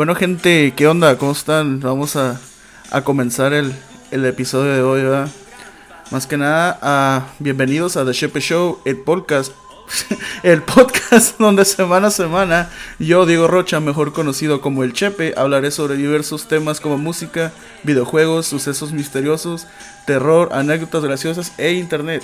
[0.00, 1.18] Bueno, gente, ¿qué onda?
[1.18, 1.78] ¿Cómo están?
[1.80, 2.40] Vamos a,
[3.04, 3.74] comenzar el,
[4.10, 5.28] el, episodio de hoy, ¿verdad?
[6.10, 9.52] Más que nada, uh, bienvenidos a The Shepe Show, el podcast.
[10.42, 15.70] el podcast donde semana a semana yo, Diego Rocha, mejor conocido como El Chepe, hablaré
[15.70, 19.66] sobre diversos temas como música, videojuegos, sucesos misteriosos,
[20.06, 22.22] terror, anécdotas graciosas e internet.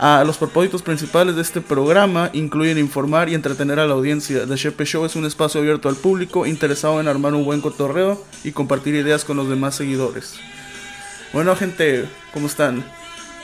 [0.00, 4.46] Los propósitos principales de este programa incluyen informar y entretener a la audiencia.
[4.46, 8.24] The Shepe Show es un espacio abierto al público interesado en armar un buen cotorreo
[8.42, 10.34] y compartir ideas con los demás seguidores.
[11.32, 12.84] Bueno, gente, ¿cómo están?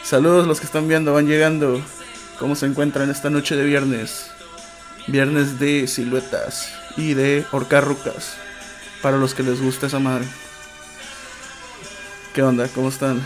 [0.02, 1.80] Saludos los que están viendo, van llegando.
[2.38, 4.30] ¿Cómo se encuentran esta noche de viernes?
[5.06, 8.34] Viernes de siluetas y de horcarrucas.
[9.00, 10.26] Para los que les gusta esa madre.
[12.34, 12.68] ¿Qué onda?
[12.68, 13.24] ¿Cómo están?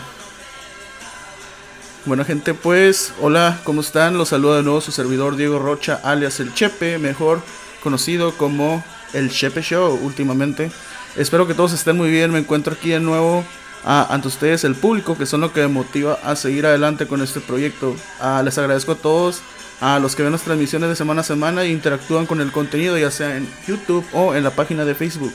[2.05, 4.17] Bueno gente, pues hola, ¿cómo están?
[4.17, 7.41] Los saluda de nuevo su servidor Diego Rocha, alias El Chepe, mejor
[7.81, 10.69] conocido como El Chepe Show últimamente.
[11.15, 13.45] Espero que todos estén muy bien, me encuentro aquí de nuevo
[13.85, 17.39] ante ustedes, el público, que son lo que me motiva a seguir adelante con este
[17.39, 17.95] proyecto.
[18.43, 19.41] les agradezco a todos,
[19.79, 22.97] a los que ven las transmisiones de semana a semana e interactúan con el contenido,
[22.97, 25.33] ya sea en YouTube o en la página de Facebook.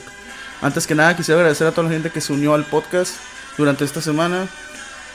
[0.61, 3.15] Antes que nada, quisiera agradecer a toda la gente que se unió al podcast
[3.57, 4.47] durante esta semana.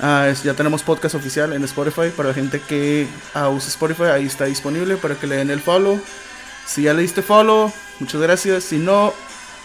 [0.01, 4.05] Ah, ya tenemos podcast oficial en Spotify para la gente que uh, usa Spotify.
[4.05, 6.01] Ahí está disponible para que le den el follow.
[6.67, 8.65] Si ya le diste follow, muchas gracias.
[8.65, 9.13] Si no,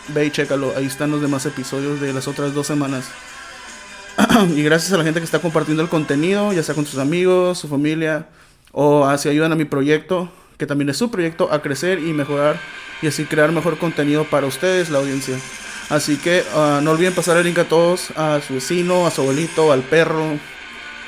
[0.09, 0.73] ve y chécalo.
[0.77, 3.05] Ahí están los demás episodios de las otras dos semanas.
[4.55, 7.57] y gracias a la gente que está compartiendo el contenido, ya sea con sus amigos,
[7.57, 8.27] su familia,
[8.71, 12.59] o así ayudan a mi proyecto, que también es su proyecto, a crecer y mejorar
[13.01, 15.37] y así crear mejor contenido para ustedes, la audiencia.
[15.89, 19.21] Así que uh, no olviden pasar el link a todos, a su vecino, a su
[19.21, 20.37] abuelito, al perro,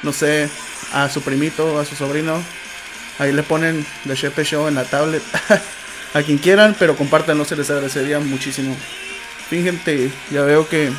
[0.02, 0.50] no sé,
[0.92, 2.42] a su primito, a su sobrino.
[3.20, 5.22] Ahí le ponen The Shepe Show en la tablet.
[6.14, 8.76] a quien quieran, pero compártanlo, se les agradecería muchísimo.
[9.50, 9.80] Fin,
[10.32, 10.92] ya veo que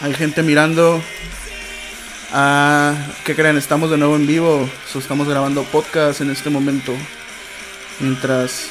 [0.00, 1.02] hay gente mirando.
[2.32, 3.56] Ah, ¿Qué creen?
[3.56, 4.68] Estamos de nuevo en vivo.
[4.94, 6.94] estamos grabando podcast en este momento.
[8.00, 8.68] Mientras,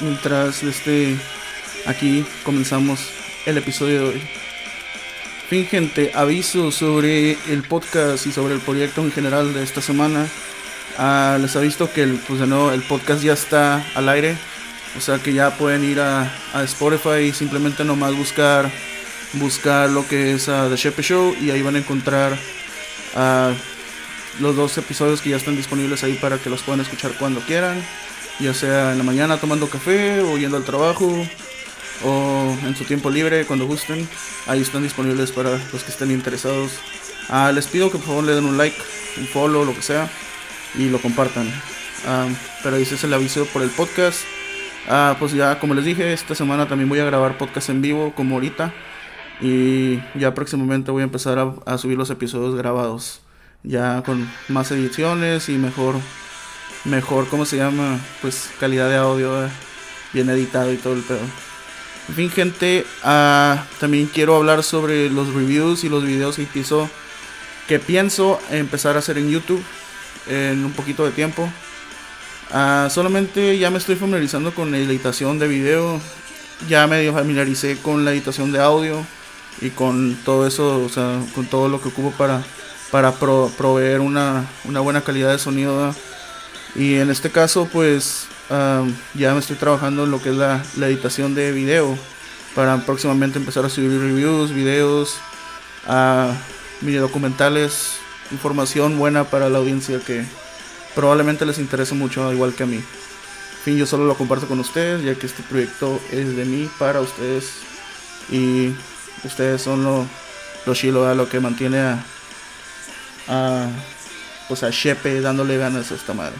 [0.00, 1.16] mientras este,
[1.86, 4.22] aquí comenzamos el episodio de hoy.
[5.48, 10.26] Fin gente, aviso sobre el podcast y sobre el proyecto en general de esta semana.
[10.98, 14.36] Ah, les visto que el, pues de nuevo, el podcast ya está al aire.
[14.96, 18.70] O sea que ya pueden ir a, a Spotify y simplemente nomás buscar
[19.34, 22.36] buscar lo que es uh, The Shepe Show y ahí van a encontrar
[24.40, 27.82] los dos episodios que ya están disponibles ahí para que los puedan escuchar cuando quieran,
[28.40, 31.26] ya sea en la mañana tomando café o yendo al trabajo
[32.04, 34.08] o en su tiempo libre cuando gusten.
[34.46, 36.72] Ahí están disponibles para los que estén interesados.
[37.28, 38.76] Ah, les pido que por favor le den un like,
[39.18, 40.10] un follow, lo que sea,
[40.74, 41.48] y lo compartan.
[42.06, 42.28] Ah,
[42.62, 44.20] pero ese es el aviso por el podcast.
[44.88, 48.12] Ah, pues ya, como les dije, esta semana también voy a grabar podcast en vivo,
[48.14, 48.72] como ahorita.
[49.40, 53.20] Y ya próximamente voy a empezar a, a subir los episodios grabados.
[53.62, 55.94] Ya con más ediciones y mejor,
[56.84, 57.98] mejor, ¿cómo se llama?
[58.20, 59.50] Pues calidad de audio, eh,
[60.12, 61.51] bien editado y todo el pedo.
[62.08, 66.90] En fin, gente, uh, también quiero hablar sobre los reviews y los videos que pienso,
[67.68, 69.62] que pienso empezar a hacer en YouTube
[70.26, 71.48] en un poquito de tiempo.
[72.50, 76.00] Uh, solamente ya me estoy familiarizando con la editación de video,
[76.68, 79.06] ya medio familiaricé con la editación de audio
[79.60, 82.42] y con todo eso, o sea, con todo lo que ocupo para,
[82.90, 85.94] para proveer una, una, buena calidad de sonido.
[86.74, 88.26] Y en este caso, pues
[89.14, 91.96] ya me estoy trabajando en lo que es la, la, editación de video
[92.54, 95.16] para próximamente empezar a subir reviews, videos,
[95.88, 96.32] uh,
[96.80, 97.96] mini documentales,
[98.30, 100.24] información buena para la audiencia que
[100.94, 102.76] probablemente les interese mucho, igual que a mí.
[102.76, 106.68] En fin, yo solo lo comparto con ustedes, ya que este proyecto es de mí
[106.78, 107.52] para ustedes.
[108.30, 108.72] Y
[109.24, 110.06] Ustedes son los
[110.66, 112.04] lo chilo, lo que mantiene a,
[113.28, 113.68] a,
[114.48, 116.34] pues a Shepe dándole ganas a esta madre.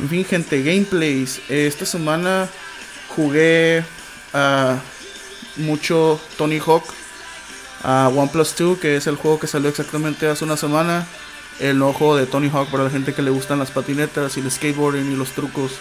[0.00, 1.40] En fin, gente, gameplays.
[1.48, 2.48] Esta semana
[3.14, 3.84] jugué
[4.32, 4.78] a
[5.56, 6.84] mucho Tony Hawk
[7.84, 11.06] a OnePlus 2, que es el juego que salió exactamente hace una semana.
[11.60, 14.50] El ojo de Tony Hawk para la gente que le gustan las patinetas y el
[14.50, 15.72] skateboarding y los trucos.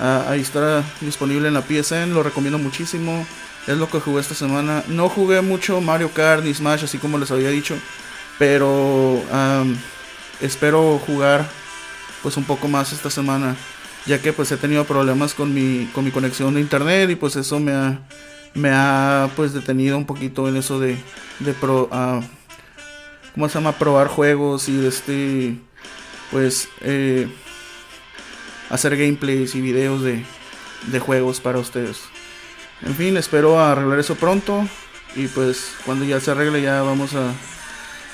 [0.00, 3.26] Ah, ahí está disponible en la PSN, lo recomiendo muchísimo.
[3.66, 4.82] Es lo que jugué esta semana.
[4.88, 7.76] No jugué mucho Mario Kart ni Smash, así como les había dicho.
[8.38, 9.22] Pero
[10.40, 11.48] espero jugar
[12.24, 13.54] pues un poco más esta semana.
[14.06, 17.10] Ya que pues he tenido problemas con mi, con mi conexión de internet.
[17.10, 18.00] Y pues eso me ha,
[18.54, 20.96] me ha pues detenido un poquito en eso de,
[21.40, 22.22] de pro, uh,
[23.34, 23.72] ¿cómo se llama?
[23.72, 25.56] Probar juegos y este
[26.30, 27.28] pues eh,
[28.70, 30.24] hacer gameplays y videos de,
[30.90, 32.00] de juegos para ustedes.
[32.82, 34.66] En fin, espero arreglar eso pronto.
[35.14, 37.32] Y pues cuando ya se arregle ya vamos a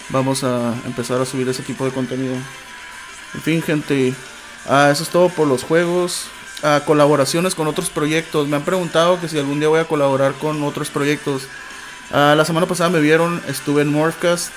[0.08, 2.34] vamos a empezar a subir ese tipo de contenido.
[3.34, 4.14] En fin, gente,
[4.68, 6.26] ah, eso es todo por los juegos.
[6.62, 8.48] Ah, colaboraciones con otros proyectos.
[8.48, 11.42] Me han preguntado que si algún día voy a colaborar con otros proyectos.
[12.12, 14.50] Ah, la semana pasada me vieron, estuve en Morphcast.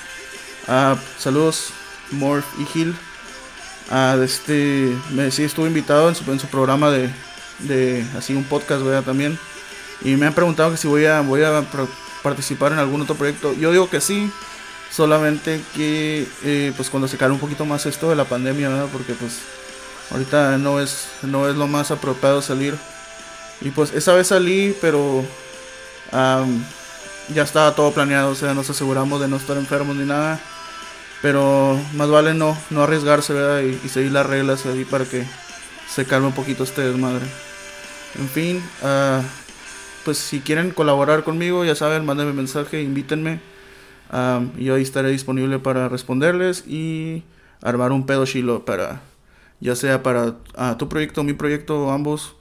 [1.18, 1.70] saludos,
[2.10, 2.96] Morph y Gil.
[4.22, 7.10] este, me, sí, estuve invitado en su, programa de,
[7.60, 9.38] de así un podcast, también.
[10.02, 11.64] Y me han preguntado que si voy a, voy a
[12.22, 13.54] participar en algún otro proyecto.
[13.54, 14.30] Yo digo que sí,
[14.94, 18.88] solamente que eh, pues cuando se calme un poquito más esto de la pandemia, ¿verdad?
[18.92, 19.40] Porque pues
[20.10, 22.76] ahorita no es, no es lo más apropiado salir.
[23.60, 25.24] Y pues esa vez salí, pero
[27.28, 30.38] ya estaba todo planeado, o sea, nos aseguramos de no estar enfermos ni nada.
[31.22, 33.62] Pero más vale no, no arriesgarse, ¿verdad?
[33.62, 35.24] Y, seguir las reglas ahí para que
[35.88, 37.24] se calme un poquito este desmadre.
[38.18, 39.22] En fin, uh,
[40.04, 43.53] pues si quieren colaborar conmigo, ya saben, mándenme mensaje, invítenme.
[44.56, 47.24] Y yo ahí estaré disponible para responderles y
[47.62, 49.00] armar un pedo chilo para,
[49.60, 50.34] ya sea para
[50.78, 52.36] tu proyecto, mi proyecto, ambos.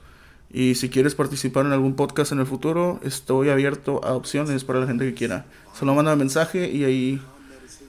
[0.52, 4.80] Y si quieres participar en algún podcast en el futuro, estoy abierto a opciones para
[4.80, 5.46] la gente que quiera.
[5.74, 7.22] Solo manda mensaje y ahí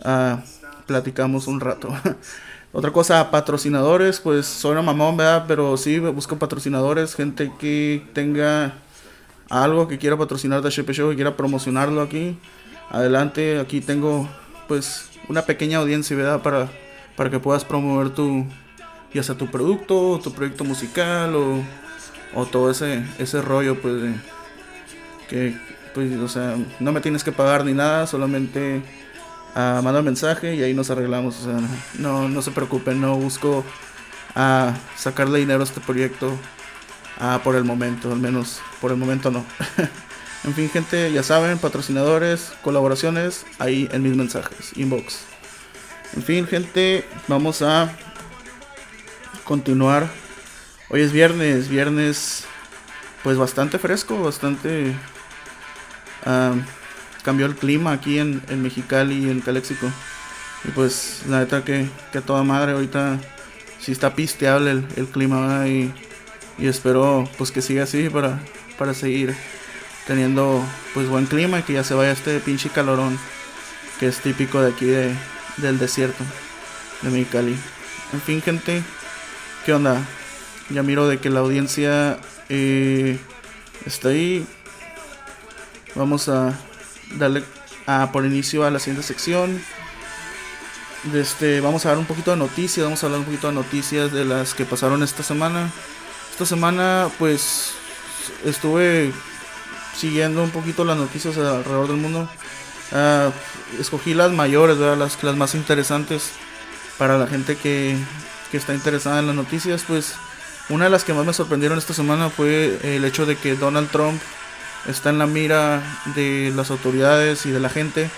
[0.02, 0.38] uh,
[0.86, 1.90] platicamos un rato.
[2.72, 5.44] Otra cosa, patrocinadores, pues soy una mamón, ¿verdad?
[5.46, 8.72] Pero sí, busco patrocinadores, gente que tenga
[9.50, 12.36] algo que quiera patrocinar de HP Show, que quiera promocionarlo aquí,
[12.90, 13.58] adelante.
[13.58, 14.28] Aquí tengo
[14.68, 16.42] pues una pequeña audiencia, ¿verdad?
[16.42, 16.68] Para,
[17.16, 18.46] para que puedas promover tu,
[19.12, 21.62] ya sea tu producto, tu proyecto musical o,
[22.34, 24.14] o todo ese, ese rollo, pues,
[25.28, 25.56] que,
[25.94, 28.82] pues, o sea, no me tienes que pagar ni nada, solamente
[29.54, 33.64] uh, manda mensaje y ahí nos arreglamos, o sea, no, no se preocupen, no busco
[34.34, 36.36] a sacarle dinero a este proyecto
[37.18, 39.44] Ah, por el momento, al menos por el momento no.
[40.44, 45.20] en fin, gente, ya saben, patrocinadores, colaboraciones, ahí en mis mensajes, inbox.
[46.14, 47.90] En fin, gente, vamos a
[49.44, 50.08] continuar.
[50.90, 52.44] Hoy es viernes, viernes
[53.22, 54.94] pues bastante fresco, bastante...
[57.22, 59.90] cambió el clima aquí en, en Mexicali y en Calexico.
[60.64, 63.18] Y pues la neta que, que toda madre ahorita
[63.80, 65.92] sí está pisteable el, el clima y
[66.58, 68.40] y espero pues que siga así para,
[68.78, 69.34] para seguir
[70.06, 73.18] teniendo pues buen clima y que ya se vaya este pinche calorón
[73.98, 75.14] que es típico de aquí de,
[75.58, 76.24] del desierto
[77.02, 77.56] de Mexicali.
[78.12, 78.82] En fin, gente,
[79.64, 80.00] ¿qué onda?
[80.70, 82.18] Ya miro de que la audiencia
[82.48, 83.18] eh,
[83.84, 84.46] está ahí.
[85.94, 86.58] Vamos a
[87.16, 87.44] darle
[87.86, 89.60] a por inicio a la siguiente sección.
[91.12, 94.10] Este, vamos a dar un poquito de noticias, vamos a hablar un poquito de noticias
[94.10, 95.70] de las que pasaron esta semana.
[96.30, 97.72] Esta semana pues
[98.44, 99.12] estuve
[99.96, 102.28] siguiendo un poquito las noticias alrededor del mundo.
[102.92, 103.30] Ah,
[103.78, 106.32] escogí las mayores, Las, las más interesantes
[106.98, 107.96] para la gente que,
[108.50, 109.84] que está interesada en las noticias.
[109.86, 110.14] Pues
[110.68, 113.90] una de las que más me sorprendieron esta semana fue el hecho de que Donald
[113.90, 114.20] Trump
[114.88, 115.82] está en la mira
[116.14, 118.10] de las autoridades y de la gente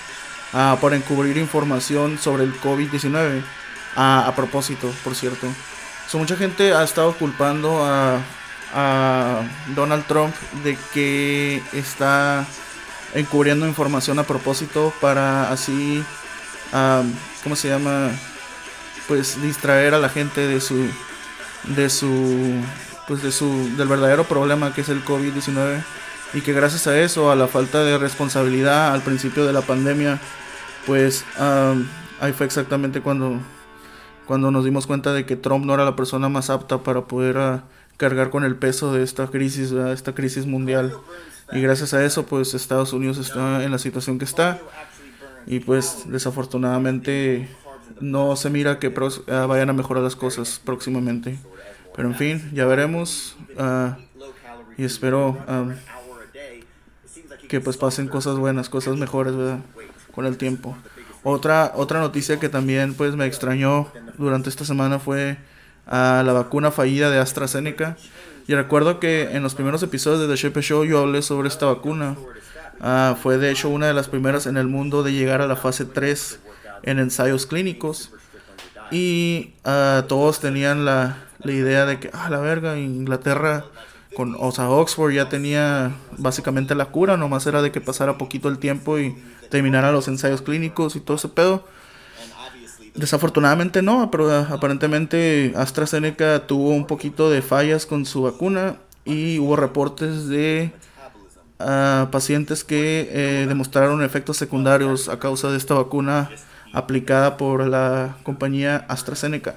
[0.53, 3.43] uh, para encubrir información sobre el COVID-19.
[3.97, 5.49] Ah, a propósito, por cierto
[6.15, 8.21] mucha gente ha estado culpando a,
[9.75, 12.45] Donald Trump de que está
[13.15, 16.05] encubriendo información a propósito para así,
[17.43, 18.11] ¿cómo se llama?
[19.09, 20.89] Pues distraer a la gente de su,
[21.75, 22.53] de su,
[23.09, 25.83] pues de su, del verdadero problema que es el COVID-19
[26.35, 30.19] y que gracias a eso, a la falta de responsabilidad al principio de la pandemia,
[30.85, 31.25] pues
[32.21, 33.41] ahí fue exactamente cuando
[34.27, 37.39] cuando nos dimos cuenta de que Trump no era la persona más apta para poder
[37.39, 37.63] ah,
[37.97, 40.95] cargar con el peso de esta crisis, esta crisis mundial.
[41.53, 44.61] Y gracias a eso, pues Estados Unidos está en la situación que está.
[45.47, 47.49] Y pues desafortunadamente
[48.01, 48.93] no se mira que
[49.29, 51.39] ah, vayan a mejorar las cosas próximamente.
[51.95, 53.37] Pero en fin, ya veremos.
[53.59, 53.97] Ah,
[54.77, 55.39] y espero
[57.49, 59.61] que pues pasen cosas buenas, cosas mejores, ¿verdad?
[60.15, 60.77] Con el tiempo.
[61.23, 65.39] Otra, otra noticia que también pues me extrañó durante esta semana fue
[65.87, 67.97] a la vacuna fallida de AstraZeneca.
[68.49, 71.67] Y recuerdo que en los primeros episodios de The Shape Show yo hablé sobre esta
[71.67, 72.17] vacuna.
[72.81, 75.57] Ah, fue de hecho una de las primeras en el mundo de llegar a la
[75.57, 76.39] fase 3
[76.83, 78.13] en ensayos clínicos.
[78.91, 83.65] Y uh, todos tenían la, la, idea de que, ah, la verga, Inglaterra,
[84.15, 88.49] con, o sea, Oxford ya tenía básicamente la cura, nomás era de que pasara poquito
[88.49, 89.17] el tiempo y
[89.51, 91.65] terminara los ensayos clínicos y todo ese pedo.
[92.97, 99.57] Desafortunadamente no, pero aparentemente AstraZeneca tuvo un poquito de fallas con su vacuna y hubo
[99.57, 100.73] reportes de
[101.59, 106.31] a pacientes que eh, demostraron efectos secundarios a causa de esta vacuna
[106.73, 109.57] aplicada por la compañía AstraZeneca.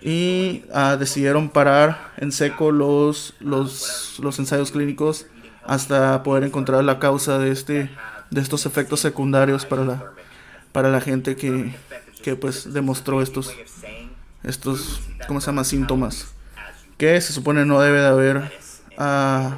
[0.00, 5.26] Y ah, decidieron parar en seco los, los, los ensayos clínicos
[5.66, 7.90] hasta poder encontrar la causa de este
[8.30, 10.12] de estos efectos secundarios para la
[10.72, 11.74] para la gente que,
[12.22, 13.54] que pues demostró estos
[14.42, 16.32] estos cómo se llama síntomas
[16.98, 18.52] que se supone no debe de haber
[18.98, 19.50] uh,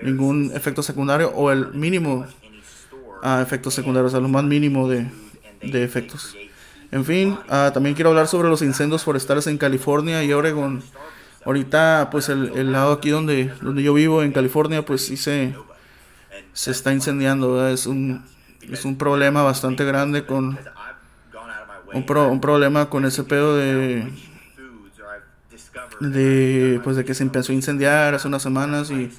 [0.00, 2.26] ningún efecto secundario o el mínimo
[3.22, 5.10] uh, efectos secundarios, o sea, lo más mínimo de,
[5.62, 6.36] de efectos.
[6.92, 10.82] En fin, uh, también quiero hablar sobre los incendios forestales en California y Oregon.
[11.44, 15.54] Ahorita, pues el, el, lado aquí donde, donde yo vivo, en California, pues sí se,
[16.52, 17.68] se está incendiando.
[17.68, 18.24] Es un,
[18.62, 20.58] es un problema bastante grande con...
[21.92, 24.10] Un, pro, un problema con ese pedo de,
[26.00, 29.10] de pues de que se empezó a incendiar hace unas semanas y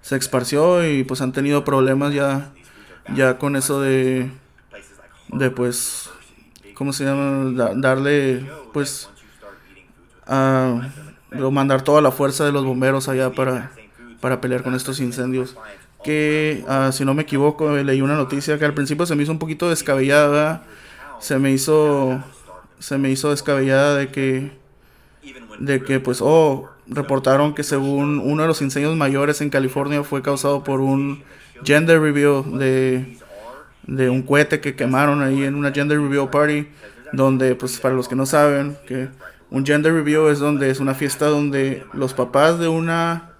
[0.00, 2.52] se esparció y pues han tenido problemas ya
[3.14, 4.30] ya con eso de
[5.28, 6.10] de pues
[6.74, 9.08] cómo se llama darle pues
[10.26, 10.90] a
[11.30, 13.72] mandar toda la fuerza de los bomberos allá para
[14.20, 15.56] para pelear con estos incendios.
[16.04, 19.32] Que uh, si no me equivoco leí una noticia que al principio se me hizo
[19.32, 20.62] un poquito descabellada
[21.20, 22.22] se me hizo
[22.78, 24.52] se me hizo descabellada de que
[25.58, 30.22] de que pues, oh, reportaron que según uno de los incendios mayores en California fue
[30.22, 31.22] causado por un
[31.64, 33.18] gender reveal de,
[33.86, 36.68] de un cohete que quemaron ahí en una gender reveal party,
[37.12, 39.08] donde pues para los que no saben, que
[39.50, 43.30] un gender reveal es donde es una fiesta donde los papás de una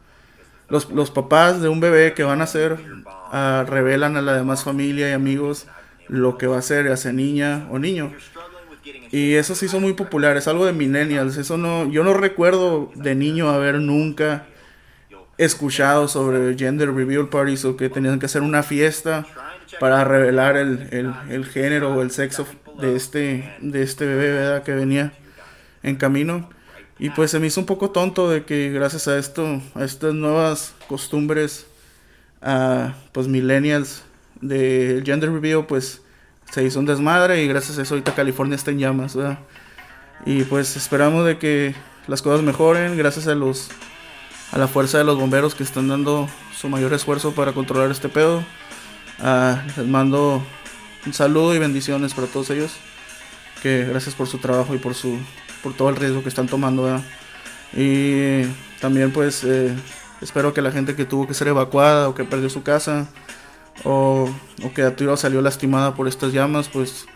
[0.69, 4.65] los, los papás de un bebé que van a ser uh, revelan a la demás
[4.65, 5.67] familia y amigos
[6.09, 8.13] lo que va a ser, sea niña o niño.
[9.11, 11.37] Y eso se hizo muy popular, es algo de millennials.
[11.37, 14.47] Eso no, yo no recuerdo de niño haber nunca
[15.39, 19.27] escuchado sobre gender reveal parties o que tenían que hacer una fiesta
[19.81, 20.89] para revelar el,
[21.29, 22.47] el, género o el sexo
[22.81, 25.13] de este, de este bebé que venía
[25.83, 26.49] en camino.
[26.99, 30.15] Y pues se me hizo un poco tonto de que gracias a esto, a estas
[30.15, 31.67] nuevas costumbres,
[32.41, 34.03] a pues millennials
[34.41, 36.03] de gender reveal, pues
[36.51, 39.17] se hizo un desmadre y gracias a eso ahorita California está en llamas,
[40.25, 41.75] Y pues esperamos de que
[42.07, 43.69] las cosas mejoren gracias a los
[44.53, 48.09] a la fuerza de los bomberos que están dando su mayor esfuerzo para controlar este
[48.09, 48.45] pedo.
[49.19, 50.43] Ah, les mando
[51.05, 52.73] un saludo y bendiciones para todos ellos.
[53.63, 55.19] Que gracias por su trabajo y por su
[55.63, 57.01] por todo el riesgo que están tomando.
[57.73, 58.45] Y
[58.81, 59.75] también pues eh,
[60.21, 63.09] espero que la gente que tuvo que ser evacuada o que perdió su casa
[63.85, 64.29] o,
[64.63, 67.07] o que tiro salió lastimada por estas llamas, pues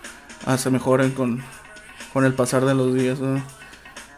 [0.46, 1.42] ah, se mejoren con,
[2.12, 3.18] con el pasar de los días.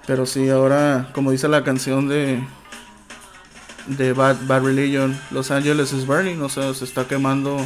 [0.07, 2.43] Pero sí, ahora, como dice la canción de,
[3.87, 7.59] de Bad, Bad Religion, Los Angeles is burning, o sea, se está quemando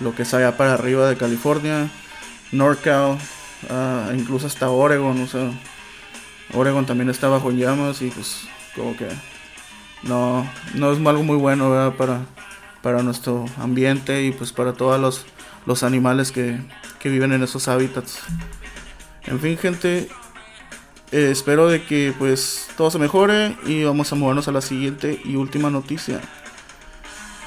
[0.00, 1.88] lo que es allá para arriba de California,
[2.52, 3.18] NorCal,
[3.68, 5.50] uh, incluso hasta Oregon, o sea,
[6.54, 9.08] Oregon también está bajo llamas y pues como que
[10.02, 11.92] no, no es algo muy bueno ¿verdad?
[11.94, 12.20] para
[12.82, 15.24] para nuestro ambiente y pues para todos los,
[15.66, 16.58] los animales que,
[16.98, 18.20] que, viven en esos hábitats.
[19.26, 20.08] En fin, gente,
[21.12, 25.20] eh, espero de que pues todo se mejore y vamos a movernos a la siguiente
[25.24, 26.20] y última noticia.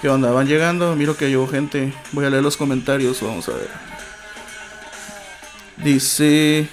[0.01, 0.31] ¿Qué onda?
[0.31, 0.95] ¿Van llegando?
[0.95, 1.93] Miro que llegó gente.
[2.11, 3.69] Voy a leer los comentarios, vamos a ver.
[5.77, 6.67] Dice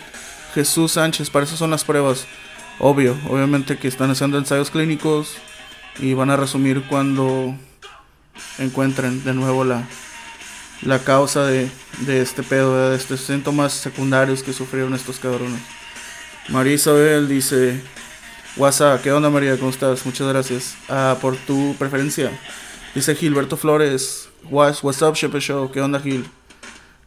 [0.55, 2.27] Jesús Sánchez, para eso son las pruebas.
[2.81, 5.37] Obvio, obviamente que están haciendo ensayos clínicos
[5.99, 7.55] y van a resumir cuando
[8.59, 9.87] encuentren de nuevo la,
[10.83, 11.71] la causa de,
[12.01, 15.61] de este pedo, de estos síntomas secundarios que sufrieron estos cabrones.
[16.49, 17.81] María Isabel dice,
[18.57, 19.57] WhatsApp, ¿qué onda María?
[19.57, 20.05] ¿Cómo estás?
[20.05, 22.31] Muchas gracias ah, por tu preferencia.
[22.95, 25.71] Dice Gilberto Flores, What's, what's up Shepe Show?
[25.71, 26.27] ¿Qué onda Gil?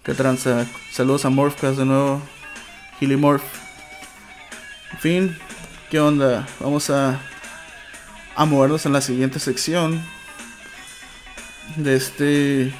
[0.03, 0.65] ¿Qué tranza?
[0.91, 2.21] Saludos a Morphcast de nuevo.
[2.99, 3.43] Gil Morph.
[4.91, 5.37] En fin,
[5.89, 6.47] ¿qué onda?
[6.59, 7.19] Vamos a,
[8.35, 10.01] a movernos en la siguiente sección
[11.75, 12.73] de este...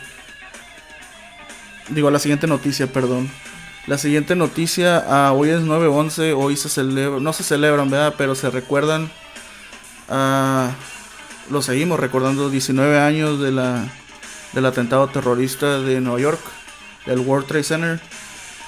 [1.90, 3.30] Digo, la siguiente noticia, perdón.
[3.88, 8.16] La siguiente noticia, ah, hoy es 9-11, hoy se celebra, no se celebran, ¿verdad?
[8.18, 9.12] Pero se recuerdan,
[10.08, 10.72] ah,
[11.50, 13.86] lo seguimos recordando, 19 años de la,
[14.54, 16.40] del atentado terrorista de Nueva York,
[17.06, 18.00] del World Trade Center.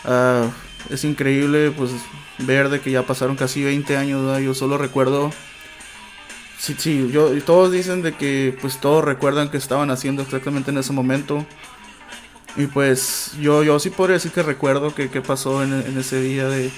[0.03, 0.49] Ah,
[0.89, 1.91] es increíble, pues,
[2.39, 5.31] ver de que ya pasaron casi 20 años, Yo solo recuerdo
[6.65, 10.79] Sí, sí, yo, todos dicen de que pues todos recuerdan que estaban haciendo exactamente en
[10.79, 11.45] ese momento.
[12.55, 16.71] Y pues yo, yo sí podría decir que recuerdo que, pasó en, ese día de,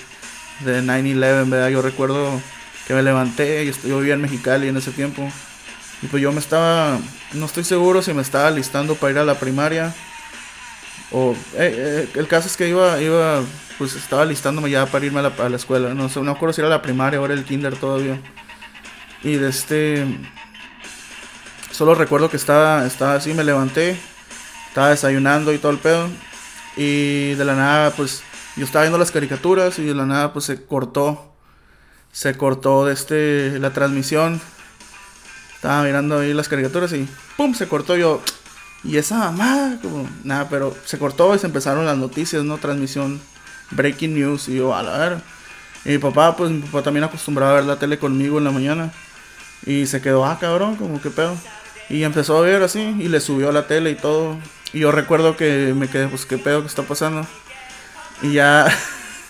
[0.65, 1.69] de 9-11, ¿verdad?
[1.69, 2.41] Yo recuerdo
[2.85, 5.31] que me levanté, y yo vivía en Mexicali en ese tiempo.
[6.01, 6.99] Y pues yo me estaba,
[7.31, 9.95] no estoy seguro si me estaba listando para ir a la primaria.
[11.13, 13.41] O eh, eh, el caso es que iba, iba,
[13.77, 15.93] pues estaba listándome ya para irme a la, a la escuela.
[15.93, 18.19] No sé, no recuerdo si era la primaria o era el kinder todavía.
[19.23, 20.05] Y de este,
[21.71, 23.99] solo recuerdo que estaba, estaba así, me levanté,
[24.67, 26.09] estaba desayunando y todo el pedo.
[26.75, 28.21] Y de la nada, pues
[28.55, 31.33] yo estaba viendo las caricaturas y de la nada, pues se cortó.
[32.11, 34.41] Se cortó de este, la transmisión.
[35.55, 37.53] Estaba mirando ahí las caricaturas y ¡pum!
[37.53, 38.21] Se cortó yo.
[38.83, 42.57] Y esa mamada, como nada, pero se cortó y se empezaron las noticias, ¿no?
[42.57, 43.19] Transmisión,
[43.71, 44.47] breaking news.
[44.49, 45.17] Y yo, a la ver.
[45.85, 48.51] Y mi papá, pues mi papá también acostumbraba a ver la tele conmigo en la
[48.51, 48.91] mañana.
[49.65, 51.35] Y se quedó, ah, cabrón, como que pedo.
[51.89, 54.37] Y empezó a ver así y le subió a la tele y todo.
[54.73, 57.25] Y yo recuerdo que me quedé, pues, ¿qué pedo que está pasando?
[58.21, 58.67] Y ya.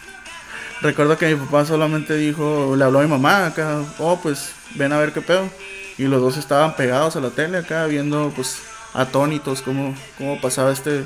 [0.82, 4.94] recuerdo que mi papá solamente dijo, le habló a mi mamá acá, oh, pues, ven
[4.94, 5.50] a ver qué pedo.
[5.98, 8.62] Y los dos estaban pegados a la tele acá, viendo, pues,
[8.98, 11.04] atónitos cómo, cómo pasaba este,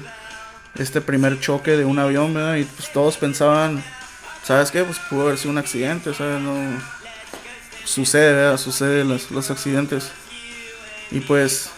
[0.76, 2.56] este primer choque de un avión, ¿verdad?
[2.56, 3.84] Y pues todos pensaban,
[4.44, 4.84] ¿sabes qué?
[4.84, 6.42] Pues pudo haber sido un accidente, ¿sabes?
[6.42, 7.01] No.
[7.86, 8.58] Sucede.
[8.58, 10.12] Sucede los, los accidentes.
[11.12, 11.70] Y pues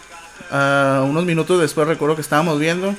[0.51, 2.95] unos minutos después recuerdo que estábamos viendo.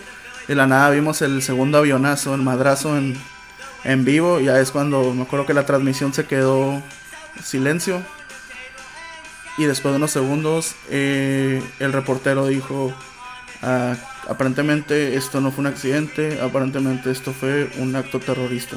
[0.49, 3.16] De la nada vimos el segundo avionazo, el madrazo en,
[3.84, 4.40] en vivo.
[4.40, 6.82] Ya es cuando me acuerdo que la transmisión se quedó
[7.42, 8.02] silencio.
[9.56, 12.92] Y después de unos segundos eh, el reportero dijo,
[13.62, 13.94] ah,
[14.28, 18.76] aparentemente esto no fue un accidente, aparentemente esto fue un acto terrorista.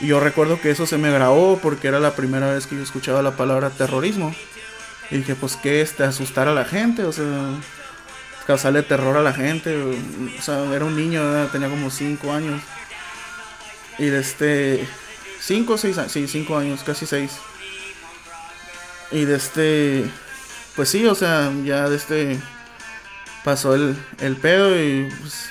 [0.00, 2.82] Y yo recuerdo que eso se me grabó porque era la primera vez que yo
[2.82, 4.34] escuchaba la palabra terrorismo.
[5.10, 5.96] Y dije, pues, ¿qué es?
[5.96, 7.04] ¿Te asustar a la gente?
[7.04, 7.50] O sea,
[8.46, 9.76] causarle terror a la gente.
[10.38, 12.60] O sea, era un niño, tenía como 5 años.
[13.98, 14.86] Y de este.
[15.40, 17.32] 5 o 6 años, sí, 5 años, casi 6.
[19.10, 20.04] Y de este.
[20.76, 22.38] Pues sí, o sea, ya de este.
[23.44, 25.50] Pasó el, el pedo y pues,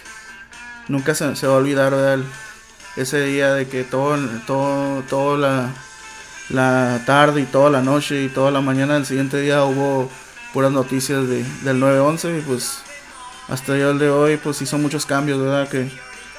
[0.88, 2.24] nunca se, se va a olvidar, ¿verdad?
[2.98, 5.74] Ese día de que todo, todo, toda la,
[6.50, 10.10] la tarde y toda la noche y toda la mañana del siguiente día hubo
[10.54, 12.80] puras noticias de, del 9-11 y pues
[13.48, 15.70] hasta el de hoy pues hizo muchos cambios, ¿verdad?
[15.70, 15.90] Que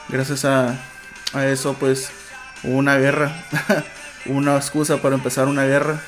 [0.09, 0.77] gracias a,
[1.33, 2.11] a eso pues
[2.65, 3.45] hubo una guerra,
[4.27, 6.03] una excusa para empezar una guerra.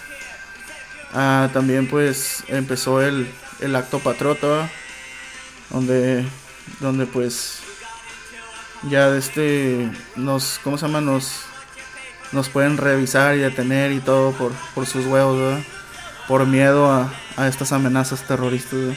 [1.15, 3.29] Ah, también pues empezó el,
[3.61, 4.71] el acto patriota,
[5.71, 6.25] donde,
[6.81, 7.60] donde pues
[8.89, 11.43] ya este nos cómo se llama nos
[12.33, 15.63] nos pueden revisar y detener y todo por, por sus huevos
[16.29, 18.97] por miedo a, a, estas amenazas terroristas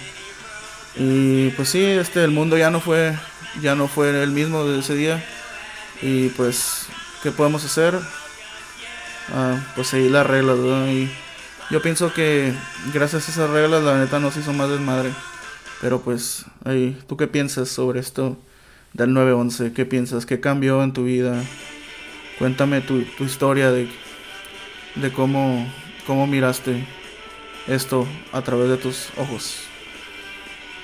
[0.96, 3.16] y pues sí este el mundo ya no fue
[3.62, 5.24] ya no fue el mismo de ese día.
[6.02, 6.88] Y pues
[7.22, 7.98] qué podemos hacer
[9.34, 10.58] ah, pues seguir las reglas
[10.90, 11.10] y
[11.70, 12.54] yo pienso que
[12.94, 15.12] gracias a esas reglas la neta nos hizo más desmadre.
[15.82, 18.38] Pero pues ahí tú qué piensas sobre esto
[18.94, 19.74] del 911.
[19.74, 20.26] ¿Qué piensas?
[20.26, 21.44] ¿Qué cambió en tu vida?
[22.40, 23.88] Cuéntame tu, tu historia de,
[24.96, 25.68] de cómo,
[26.06, 26.86] cómo miraste
[27.68, 29.64] esto a través de tus ojos.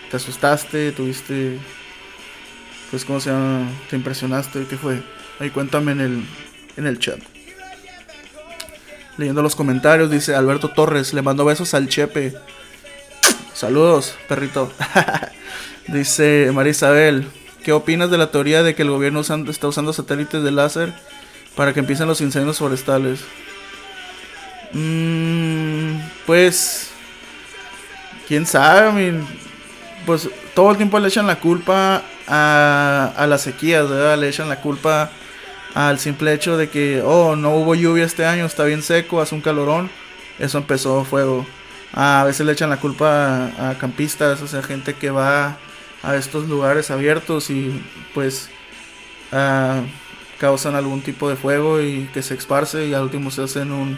[0.09, 0.91] ¿Te asustaste?
[0.91, 1.59] ¿Tuviste...
[2.89, 3.69] Pues cómo se llama?
[3.89, 4.65] ¿Te impresionaste?
[4.65, 5.03] ¿Qué fue?
[5.39, 6.25] Ahí cuéntame en el,
[6.75, 7.19] en el chat.
[9.17, 12.33] Leyendo los comentarios, dice Alberto Torres, le mando besos al Chepe.
[13.53, 14.71] Saludos, perrito.
[15.87, 17.27] dice María Isabel,
[17.63, 20.93] ¿Qué opinas de la teoría de que el gobierno está usando satélites de láser
[21.55, 23.19] para que empiecen los incendios forestales?
[24.71, 26.91] Mm, pues,
[28.27, 29.13] quién sabe,
[30.05, 34.17] pues todo el tiempo le echan la culpa a, a las sequías, ¿verdad?
[34.17, 35.11] Le echan la culpa
[35.73, 39.35] al simple hecho de que, oh, no hubo lluvia este año, está bien seco, hace
[39.35, 39.89] un calorón,
[40.37, 41.45] eso empezó fuego.
[41.93, 45.57] a veces le echan la culpa a campistas, o sea, gente que va
[46.03, 47.83] a estos lugares abiertos y
[48.13, 48.49] pues
[49.31, 49.83] uh,
[50.39, 53.97] causan algún tipo de fuego y que se esparce y al último se hacen un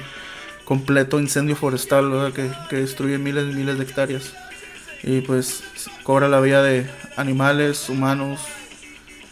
[0.65, 4.33] completo incendio forestal Que, que, destruye miles y miles de hectáreas
[5.03, 5.63] y pues
[6.03, 6.87] cobra la vida de
[7.17, 8.39] animales, humanos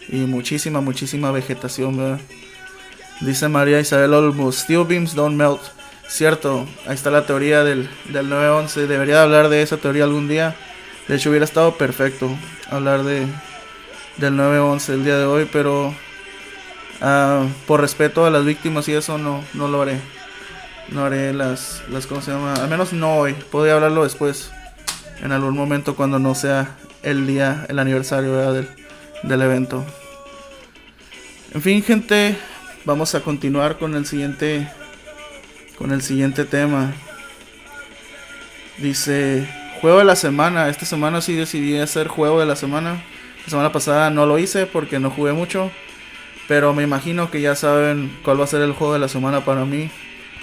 [0.07, 1.97] y muchísima, muchísima vegetación.
[1.97, 2.19] ¿verdad?
[3.21, 5.61] Dice María Isabel Olmos, steel beams don't melt.
[6.07, 8.87] Cierto, ahí está la teoría del, del 911.
[8.87, 10.55] Debería hablar de esa teoría algún día.
[11.09, 12.29] De hecho, hubiera estado perfecto
[12.69, 13.25] hablar de
[14.17, 19.17] del 9-11 el día de hoy, pero uh, por respeto a las víctimas y eso
[19.17, 19.99] no, no lo haré.
[20.89, 22.53] No haré las, las, ¿cómo se llama?
[22.53, 23.33] Al menos no hoy.
[23.33, 24.51] Podría hablarlo después,
[25.23, 28.69] en algún momento cuando no sea el día, el aniversario del,
[29.23, 29.83] del evento.
[31.55, 32.37] En fin, gente,
[32.85, 34.71] vamos a continuar con el siguiente,
[35.75, 36.93] con el siguiente tema.
[38.77, 40.69] Dice juego de la semana.
[40.69, 43.01] Esta semana sí decidí hacer juego de la semana.
[43.45, 45.71] La semana pasada no lo hice porque no jugué mucho.
[46.47, 49.45] Pero me imagino que ya saben cuál va a ser el juego de la semana
[49.45, 49.89] para mí.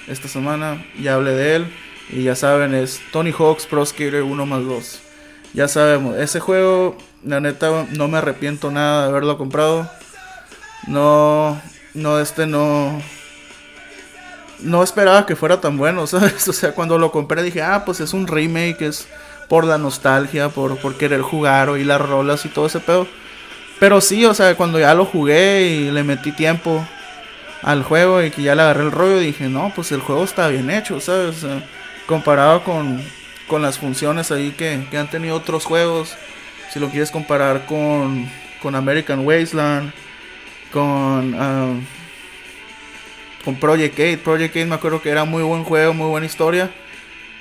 [0.08, 1.66] Esta semana ya hablé de él.
[2.10, 5.02] Y ya saben, es Tony Hawk's Pro Skater 1 más 2.
[5.54, 9.90] Ya sabemos, ese juego, la neta, no me arrepiento nada de haberlo comprado.
[10.86, 11.60] No,
[11.94, 13.02] no, este no.
[14.60, 16.46] No esperaba que fuera tan bueno, ¿sabes?
[16.48, 19.08] O sea, cuando lo compré dije, ah, pues es un remake, es
[19.48, 23.06] por la nostalgia, por, por querer jugar, oír las rolas y todo ese pedo.
[23.78, 26.86] Pero sí, o sea, cuando ya lo jugué y le metí tiempo
[27.62, 30.48] al juego y que ya le agarré el rollo, dije, no, pues el juego está
[30.48, 31.44] bien hecho, ¿sabes?
[32.06, 33.02] comparado con,
[33.48, 36.16] con, las funciones ahí que, que, han tenido otros juegos,
[36.72, 38.30] si lo quieres comparar con,
[38.62, 39.92] con American Wasteland,
[40.72, 41.36] con,
[43.44, 46.70] con Project 8, Project 8 me acuerdo que era muy buen juego, muy buena historia,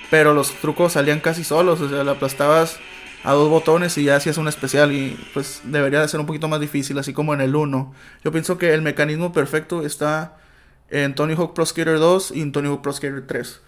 [0.09, 2.77] pero los trucos salían casi solos, o sea, le aplastabas
[3.23, 6.47] a dos botones y ya hacías un especial y pues debería de ser un poquito
[6.47, 7.93] más difícil, así como en el 1.
[8.23, 10.37] Yo pienso que el mecanismo perfecto está
[10.91, 13.61] en Tony Hawk Pro Skater 2 y en Tony Hawk Pro Skater 3.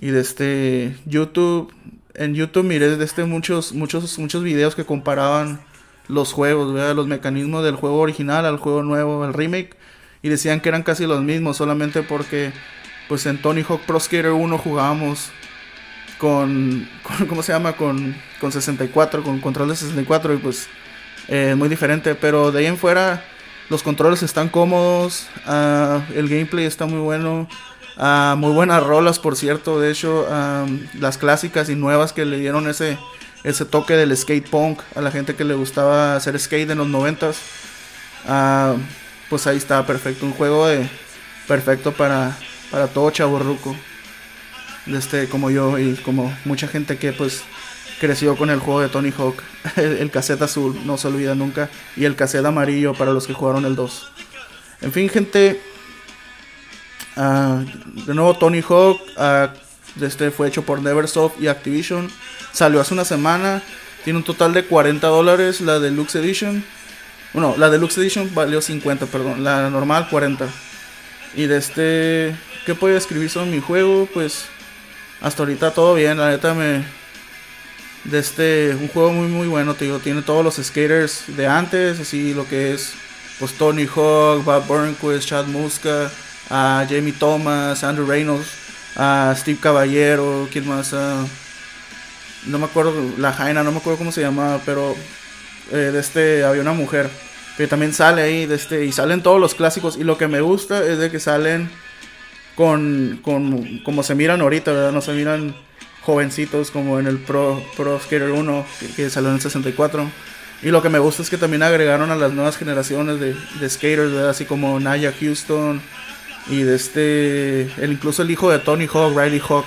[0.00, 1.72] Y desde este YouTube,
[2.14, 5.60] en YouTube miré desde este muchos, muchos, muchos videos que comparaban
[6.08, 9.76] los juegos, los mecanismos del juego original al juego nuevo, el remake.
[10.22, 12.52] Y decían que eran casi los mismos, solamente porque
[13.08, 15.30] pues en Tony Hawk Pro Skater 1 jugábamos
[16.24, 16.88] con,
[17.28, 17.74] ¿cómo se llama?
[17.74, 20.68] Con, con 64, con control de 64 y pues
[21.28, 22.14] eh, muy diferente.
[22.14, 23.22] Pero de ahí en fuera
[23.68, 27.46] los controles están cómodos, uh, el gameplay está muy bueno.
[27.96, 29.78] Uh, muy buenas rolas, por cierto.
[29.78, 32.98] De hecho, um, las clásicas y nuevas que le dieron ese,
[33.44, 36.88] ese toque del skate punk a la gente que le gustaba hacer skate en los
[36.88, 37.38] noventas.
[38.26, 38.78] Uh,
[39.28, 40.24] pues ahí está perfecto.
[40.24, 40.88] Un juego de,
[41.46, 42.36] perfecto para,
[42.70, 43.76] para todo chaborruco
[44.86, 47.42] este, como yo y como mucha gente que pues
[48.00, 49.42] creció con el juego de Tony Hawk.
[49.76, 51.70] El, cassette azul, no se olvida nunca.
[51.96, 54.12] Y el cassette amarillo para los que jugaron el 2.
[54.82, 55.60] En fin, gente.
[57.16, 57.64] Uh,
[58.06, 59.00] de nuevo Tony Hawk.
[59.16, 62.10] Uh, este fue hecho por Neversoft y Activision.
[62.52, 63.62] Salió hace una semana.
[64.04, 66.62] Tiene un total de 40 dólares la Deluxe Edition.
[67.32, 69.44] Bueno, la Deluxe Edition valió 50, perdón.
[69.44, 70.46] La normal 40.
[71.36, 72.36] Y de este...
[72.66, 74.08] ¿Qué puedo escribir sobre mi juego?
[74.12, 74.46] Pues
[75.24, 76.84] hasta ahorita todo bien, la neta me...
[78.04, 82.34] De este, un juego muy muy bueno, te tiene todos los skaters de antes, así
[82.34, 82.92] lo que es
[83.38, 86.10] pues Tony Hawk, Bob Burnquist, Chad Muska,
[86.50, 88.46] a Jamie Thomas, Andrew Reynolds,
[88.96, 90.92] a Steve Caballero, ¿quién más?
[90.92, 94.94] no me acuerdo, la Jaina, no me acuerdo cómo se llamaba, pero
[95.72, 97.08] eh, de este había una mujer
[97.56, 100.42] que también sale ahí, de este, y salen todos los clásicos, y lo que me
[100.42, 101.70] gusta es de que salen
[102.54, 104.92] con, con como se miran ahorita, ¿verdad?
[104.92, 105.54] No se miran
[106.02, 110.10] jovencitos como en el Pro, Pro Skater 1 que, salió en el 64.
[110.62, 113.70] Y lo que me gusta es que también agregaron a las nuevas generaciones de, de
[113.70, 114.30] skaters, ¿verdad?
[114.30, 115.80] así como Naya Houston
[116.48, 119.66] y de este, el, incluso el hijo de Tony Hawk, Riley Hawk,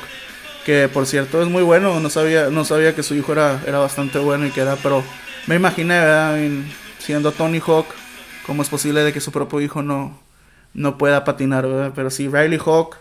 [0.65, 3.79] que por cierto es muy bueno, no sabía, no sabía que su hijo era, era
[3.79, 5.03] bastante bueno y que era, pero
[5.45, 6.37] me imaginé, ¿verdad?
[6.99, 7.87] siendo Tony Hawk,
[8.45, 10.17] ¿cómo es posible de que su propio hijo no,
[10.77, 11.91] no pueda patinar.
[11.93, 12.95] Pero sí, Riley Hawk,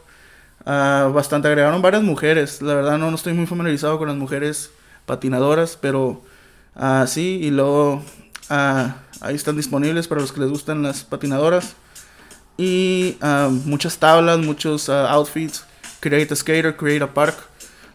[0.64, 2.60] uh, bastante agregaron varias mujeres.
[2.60, 4.72] La verdad no, no estoy muy familiarizado con las mujeres
[5.04, 6.22] patinadoras, pero
[6.74, 8.02] uh, sí, y luego
[8.50, 8.88] uh,
[9.20, 11.76] ahí están disponibles para los que les gustan las patinadoras.
[12.58, 13.18] Y
[13.66, 15.66] muchas tablas, muchos outfits,
[16.00, 17.36] Create a Skater, Create a Park.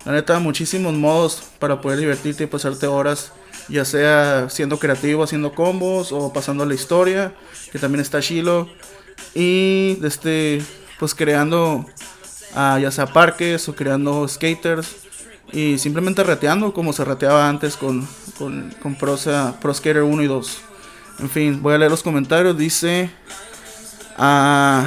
[0.05, 3.31] La neta, muchísimos modos para poder divertirte y pasarte horas,
[3.69, 7.33] ya sea siendo creativo, haciendo combos o pasando la historia,
[7.71, 8.67] que también está Shiloh.
[9.33, 10.61] Y este,
[10.99, 11.85] pues creando
[12.55, 14.95] uh, ya sea parques o creando skaters
[15.51, 18.07] y simplemente reteando como se reteaba antes con,
[18.37, 20.61] con, con Pro, Skater 1 y 2.
[21.19, 22.57] En fin, voy a leer los comentarios.
[22.57, 23.09] Dice.
[24.17, 24.85] Uh,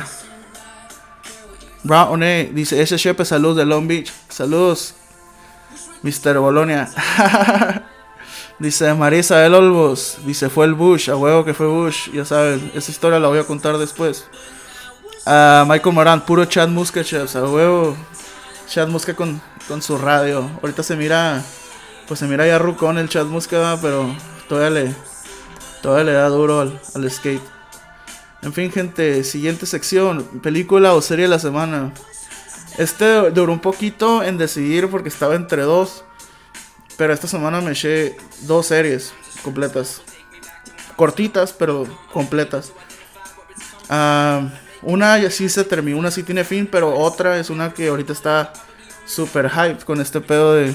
[1.82, 2.20] Brown
[2.54, 4.10] dice: Ese Shepe, saludos de Long Beach.
[4.28, 4.94] Saludos,
[6.02, 6.38] Mr.
[6.38, 6.88] Bolonia.
[8.58, 12.70] Dice Marisa El Olvos, dice fue el Bush, a huevo que fue Bush, ya saben,
[12.74, 14.26] esa historia la voy a contar después.
[15.26, 17.96] Uh, Michael Moran, puro Chad Muska, a huevo.
[18.68, 20.48] Chad Muska con, con su radio.
[20.62, 21.42] Ahorita se mira,
[22.06, 24.14] pues se mira ya rucón el Chad Muska, pero
[24.48, 24.94] todavía le,
[25.82, 27.42] todavía le da duro al, al skate.
[28.42, 31.92] En fin, gente, siguiente sección, película o serie de la semana.
[32.76, 36.04] Este duró un poquito en decidir porque estaba entre dos.
[36.96, 40.02] Pero esta semana me eché dos series completas.
[40.96, 42.72] Cortitas, pero completas.
[43.90, 44.48] Uh,
[44.82, 48.12] una ya sí se terminó, una sí tiene fin, pero otra es una que ahorita
[48.12, 48.52] está
[49.06, 50.74] super hype con este pedo de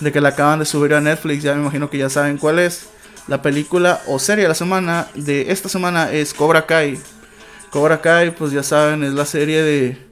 [0.00, 1.42] de que la acaban de subir a Netflix.
[1.42, 2.88] Ya me imagino que ya saben cuál es.
[3.28, 6.98] La película o serie de la semana de esta semana es Cobra Kai.
[7.70, 10.06] Cobra Kai, pues ya saben, es la serie de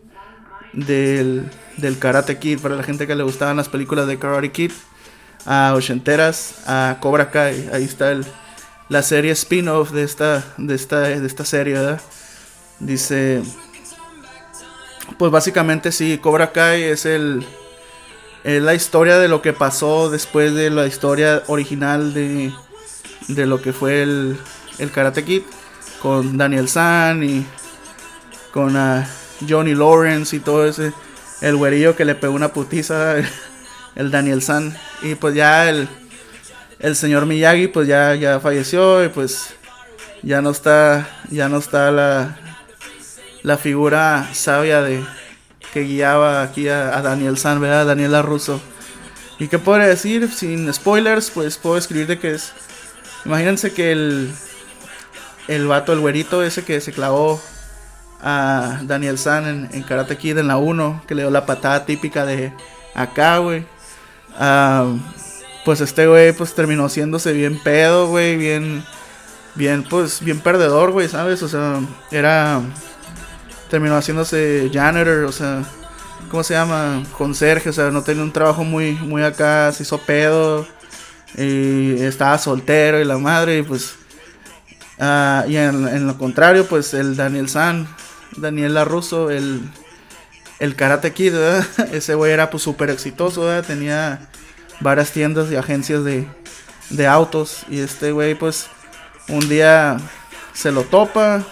[0.73, 2.59] del, del Karate Kid.
[2.59, 4.73] Para la gente que le gustaban las películas de Karate Kid,
[5.47, 7.69] a ochenteras, a Cobra Kai.
[7.73, 8.25] Ahí está el,
[8.89, 12.01] la serie spin-off de esta, de, esta, de esta serie, ¿verdad?
[12.81, 13.43] Dice,
[15.19, 17.47] pues básicamente sí, Cobra Kai es el
[18.45, 22.53] es la historia de lo que pasó después de la historia original de,
[23.29, 24.37] de lo que fue el,
[24.79, 25.43] el Karate Kid
[26.03, 27.47] con Daniel San y
[28.53, 29.03] con uh,
[29.49, 30.93] Johnny Lawrence y todo ese
[31.41, 33.17] el güerillo que le pegó una putiza
[33.97, 35.89] el Daniel San y pues ya el
[36.81, 39.55] el señor Miyagi pues ya ya falleció y pues
[40.23, 42.37] ya no está ya no está la
[43.43, 45.05] la figura sabia de
[45.75, 47.85] que guiaba aquí a, Daniel San, ¿verdad?
[47.85, 48.61] Daniela Russo.
[49.41, 50.31] ¿Y qué puedo decir?
[50.31, 52.53] Sin spoilers, pues puedo escribir de que es.
[53.25, 54.33] Imagínense que el.
[55.49, 57.43] El vato, el güerito ese que se clavó
[58.23, 62.25] a Daniel San en, Karate Kid en la 1, que le dio la patada típica
[62.25, 62.53] de
[62.95, 63.67] acá, güey.
[65.65, 68.85] Pues este güey, pues terminó haciéndose bien pedo, güey, bien.
[69.57, 71.41] Bien, pues, bien perdedor, güey, ¿sabes?
[71.45, 72.61] O sea, era
[73.75, 75.65] terminó haciéndose janitor, o sea,
[76.31, 77.03] ¿cómo se llama?
[77.19, 80.67] Conserje, o sea, no tenía un trabajo muy, muy acá, se hizo pedo,
[81.37, 83.97] y estaba soltero y la madre, y pues,
[85.01, 87.89] uh, y en, lo contrario, pues el Daniel San,
[88.37, 89.61] Daniel Russo, el,
[90.65, 91.67] el Karate Kid, ¿verdad?
[91.93, 94.29] ese güey era pues súper exitoso, tenía
[94.81, 96.27] varias tiendas y agencias de,
[96.91, 98.69] de autos, y este güey pues
[99.29, 99.99] un día
[100.53, 101.45] se lo topa,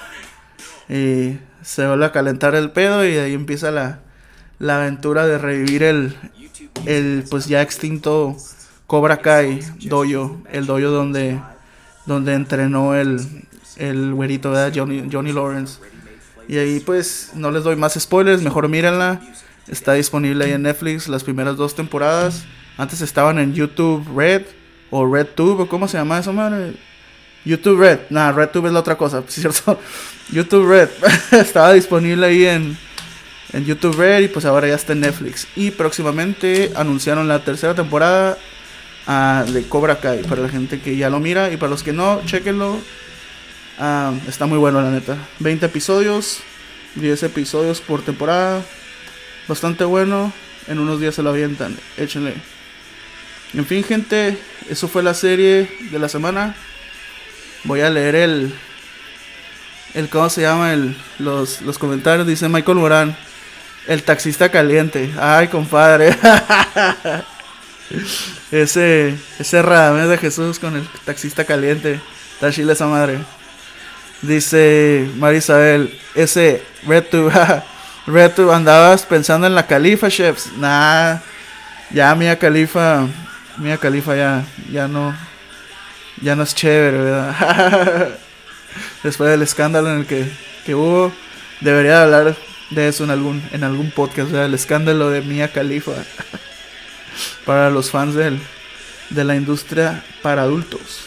[0.88, 4.01] y se vuelve a calentar el pedo y ahí empieza la,
[4.59, 6.16] la aventura de revivir el,
[6.87, 8.37] el pues ya extinto
[8.87, 11.40] Cobra Kai dojo, el dojo donde,
[12.05, 13.20] donde entrenó el,
[13.77, 14.72] el güerito, ¿verdad?
[14.75, 15.79] Johnny, Johnny Lawrence.
[16.48, 19.20] Y ahí pues no les doy más spoilers, mejor mírenla.
[19.68, 22.44] Está disponible ahí en Netflix las primeras dos temporadas.
[22.76, 24.42] Antes estaban en YouTube Red
[24.90, 26.74] o RedTube, cómo se llama eso, madre.
[27.44, 29.78] YouTube Red, nah, RedTube es la otra cosa, ¿cierto?
[30.31, 30.88] YouTube Red
[31.33, 32.76] estaba disponible ahí en,
[33.52, 35.46] en YouTube Red y pues ahora ya está en Netflix.
[35.57, 38.38] Y próximamente anunciaron la tercera temporada
[39.07, 41.92] uh, de Cobra Kai para la gente que ya lo mira y para los que
[41.92, 42.78] no, chequenlo.
[43.78, 45.16] Uh, está muy bueno la neta.
[45.38, 46.40] 20 episodios,
[46.96, 48.62] 10 episodios por temporada.
[49.48, 50.32] Bastante bueno.
[50.68, 51.76] En unos días se lo avientan.
[51.96, 52.35] Échenle.
[53.54, 56.54] En fin, gente, eso fue la serie de la semana.
[57.64, 58.54] Voy a leer el.
[59.94, 60.72] el ¿Cómo se llama?
[60.72, 62.26] El, los, los comentarios.
[62.26, 63.16] Dice Michael Morán.
[63.88, 65.11] El taxista caliente.
[65.18, 66.16] Ay, compadre.
[68.52, 69.16] ese.
[69.38, 72.00] Ese radamés de Jesús con el taxista caliente.
[72.35, 73.18] Está esa madre.
[74.22, 75.98] Dice Marisabel.
[76.14, 76.62] Ese.
[76.87, 77.32] RedTube.
[78.06, 78.52] RedTube.
[78.52, 80.52] Andabas pensando en la califa, chefs.
[80.56, 81.18] Nah.
[81.90, 83.06] Ya, Mía Califa.
[83.58, 84.44] Mía Califa ya.
[84.70, 85.14] Ya no
[86.20, 88.18] ya no es chévere, ¿verdad?
[89.02, 90.30] Después del escándalo en el que,
[90.64, 91.12] que hubo,
[91.61, 92.37] debería hablar
[92.70, 94.32] de eso en algún, en algún podcast.
[94.32, 95.92] El escándalo de Mia Khalifa.
[97.44, 98.40] para los fans del,
[99.11, 101.06] de la industria para adultos.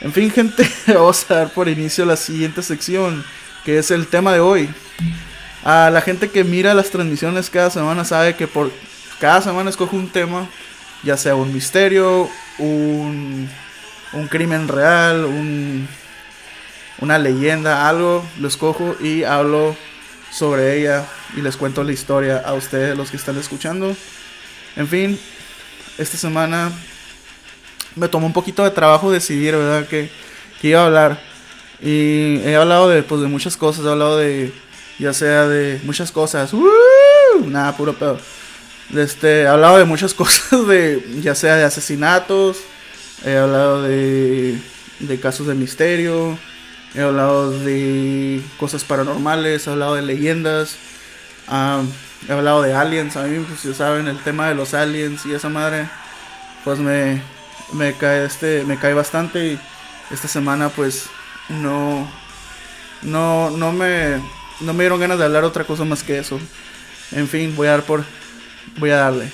[0.00, 3.24] En fin, gente, vamos a dar por inicio la siguiente sección,
[3.64, 4.68] que es el tema de hoy.
[5.64, 8.70] A la gente que mira las transmisiones cada semana sabe que por
[9.18, 10.48] cada semana escojo un tema,
[11.02, 13.48] ya sea un misterio, un
[14.12, 15.88] un crimen real, un,
[16.98, 19.76] una leyenda, algo, lo escojo y hablo
[20.32, 23.94] sobre ella y les cuento la historia a ustedes, los que están escuchando.
[24.76, 25.18] En fin,
[25.98, 26.72] esta semana
[27.96, 29.86] me tomó un poquito de trabajo decidir, ¿verdad?
[29.88, 30.10] Que,
[30.60, 31.20] que iba a hablar.
[31.82, 34.52] Y he hablado de, pues, de muchas cosas, he hablado de,
[34.98, 36.52] ya sea de muchas cosas.
[37.46, 38.18] Nada, puro pedo.
[38.94, 42.58] Este, he hablado de muchas cosas, de, ya sea de asesinatos,
[43.24, 44.58] He hablado de,
[44.98, 46.38] de casos de misterio,
[46.94, 50.76] he hablado de cosas paranormales, he hablado de leyendas,
[52.28, 53.16] he hablado de aliens.
[53.16, 55.86] A mí, pues ya saben, el tema de los aliens y esa madre,
[56.64, 57.22] pues me,
[57.72, 59.60] me cae este, me cae bastante y
[60.10, 61.06] esta semana pues
[61.48, 62.08] no,
[63.02, 64.20] no, no me,
[64.60, 66.40] no me dieron ganas de hablar otra cosa más que eso.
[67.12, 68.04] En fin, voy a dar por,
[68.78, 69.30] voy a darle,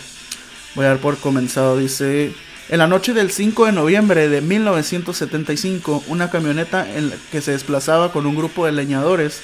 [0.75, 1.77] voy a dar por comenzado.
[1.77, 2.35] Dice
[2.69, 7.53] en la noche del 5 de noviembre de 1975, una camioneta en la que se
[7.53, 9.41] desplazaba con un grupo de leñadores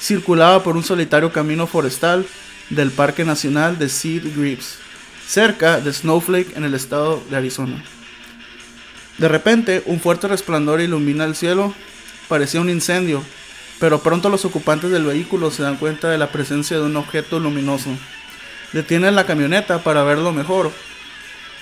[0.00, 2.26] circulaba por un solitario camino forestal
[2.70, 4.78] del Parque Nacional de Sea Grapes,
[5.26, 7.82] cerca de Snowflake en el estado de Arizona.
[9.20, 11.74] De repente, un fuerte resplandor ilumina el cielo,
[12.26, 13.22] parecía un incendio,
[13.78, 17.38] pero pronto los ocupantes del vehículo se dan cuenta de la presencia de un objeto
[17.38, 17.90] luminoso.
[18.72, 20.72] Detienen la camioneta para verlo mejor,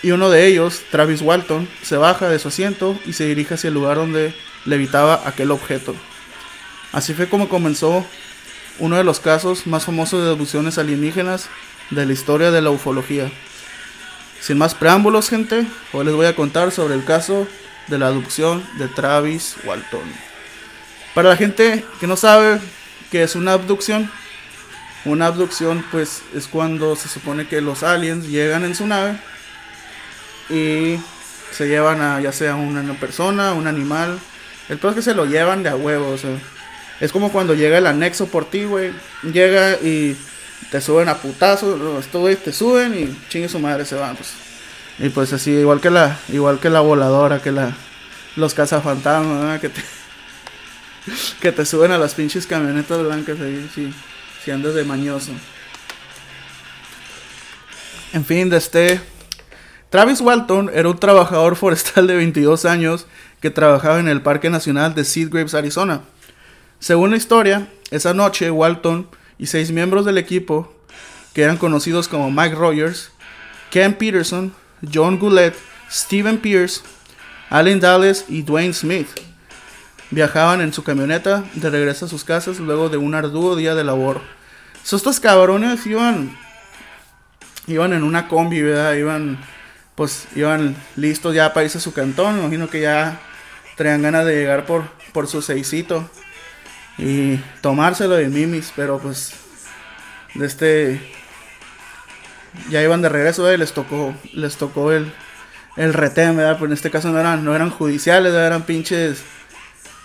[0.05, 3.67] y uno de ellos, Travis Walton, se baja de su asiento y se dirige hacia
[3.67, 5.97] el lugar donde levitaba aquel objeto.
[6.93, 8.07] Así fue como comenzó
[8.79, 11.49] uno de los casos más famosos de abducciones alienígenas
[11.91, 13.33] de la historia de la ufología.
[14.41, 17.47] Sin más preámbulos, gente, hoy les voy a contar sobre el caso
[17.89, 20.01] de la abducción de Travis Walton.
[21.15, 22.61] Para la gente que no sabe
[23.11, 24.11] qué es una abducción,
[25.05, 29.19] una abducción pues es cuando se supone que los aliens llegan en su nave
[30.49, 30.99] y
[31.51, 34.19] se llevan a ya sea una persona, un animal.
[34.69, 36.31] El peor es que se lo llevan de a huevo, o sea,
[37.01, 38.93] es como cuando llega el anexo por ti, güey.
[39.23, 40.17] Llega y
[40.71, 44.33] te suben a putazos, esto, güey, te suben y chingue su madre se van, pues.
[44.99, 47.77] Y pues así, igual que la, igual que la voladora, que la,
[48.37, 49.81] los cazafantasmas, que te,
[51.41, 53.95] que te suben a las pinches camionetas blancas ahí, si,
[54.45, 55.33] si andas de mañoso.
[58.13, 59.01] En fin, de este,
[59.91, 63.07] Travis Walton era un trabajador forestal de 22 años
[63.41, 66.03] que trabajaba en el Parque Nacional de Seagraves, Arizona.
[66.81, 70.73] Según la historia, esa noche Walton y seis miembros del equipo,
[71.33, 73.11] que eran conocidos como Mike Rogers,
[73.71, 74.53] Ken Peterson,
[74.93, 75.55] John Goulet,
[75.91, 76.83] Steven Pierce,
[77.51, 79.09] Allen Dallas y Dwayne Smith,
[80.11, 83.85] viajaban en su camioneta de regreso a sus casas luego de un arduo día de
[83.85, 84.21] labor.
[84.85, 86.37] estos cabrones iban,
[87.67, 88.95] iban en una combi, ¿verdad?
[88.95, 89.39] Iban,
[89.95, 92.39] pues, iban listos ya para irse a su cantón.
[92.39, 93.21] Imagino que ya
[93.77, 96.09] traían ganas de llegar por, por su seisito
[96.99, 99.33] y tomárselo de mimis, pero pues
[100.35, 101.01] de este
[102.71, 105.13] ya iban de regreso y les tocó les tocó el
[105.77, 106.55] el retén, ¿verdad?
[106.55, 109.23] Pero en este caso no eran no eran judiciales, eran pinches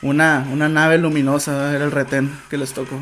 [0.01, 2.99] una una nave luminosa, era el retén que les tocó.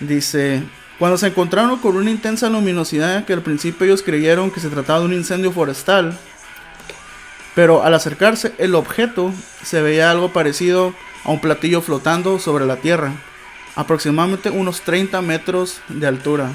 [0.00, 0.62] Dice,
[0.98, 4.98] cuando se encontraron con una intensa luminosidad que al principio ellos creyeron que se trataba
[4.98, 6.18] de un incendio forestal,
[7.54, 10.92] pero al acercarse el objeto se veía algo parecido
[11.26, 13.12] a un platillo flotando sobre la tierra,
[13.74, 16.52] aproximadamente unos 30 metros de altura.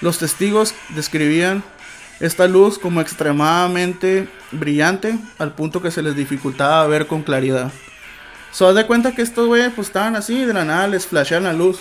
[0.00, 1.62] Los testigos describían
[2.18, 7.70] esta luz como extremadamente brillante al punto que se les dificultaba ver con claridad.
[8.50, 11.52] So, de cuenta que estos güeyes pues estaban así, de la nada les flashean la
[11.52, 11.78] luz.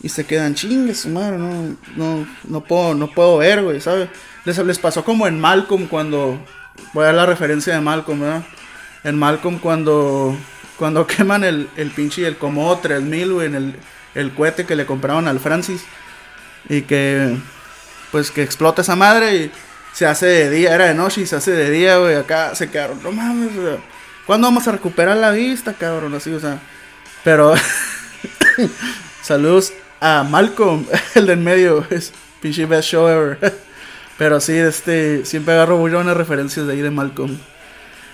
[0.00, 4.08] Y se quedan chingues, madre, no, no, no puedo, no puedo ver, güey, ¿sabes?
[4.44, 6.38] Les, les pasó como en Malcolm cuando,
[6.92, 8.44] voy a dar la referencia de Malcolm, ¿verdad?
[9.02, 10.36] En Malcolm cuando
[10.78, 13.74] cuando queman el, el pinche, el como 3000, güey, en el,
[14.14, 15.82] el cohete que le compraron al Francis.
[16.68, 17.36] Y que,
[18.12, 19.52] pues que explota esa madre y
[19.92, 22.14] se hace de día, era de noche y se hace de día, güey.
[22.14, 23.76] Acá se quedaron, no mames, güey.
[24.26, 26.14] ¿Cuándo vamos a recuperar la vista, cabrón?
[26.14, 26.60] Así, o sea.
[27.24, 27.54] Pero,
[29.22, 33.38] saludos a Malcolm, el de en medio, es pinche best show ever.
[34.18, 37.38] Pero sí, este, siempre agarro buenas referencias de ahí de Malcolm.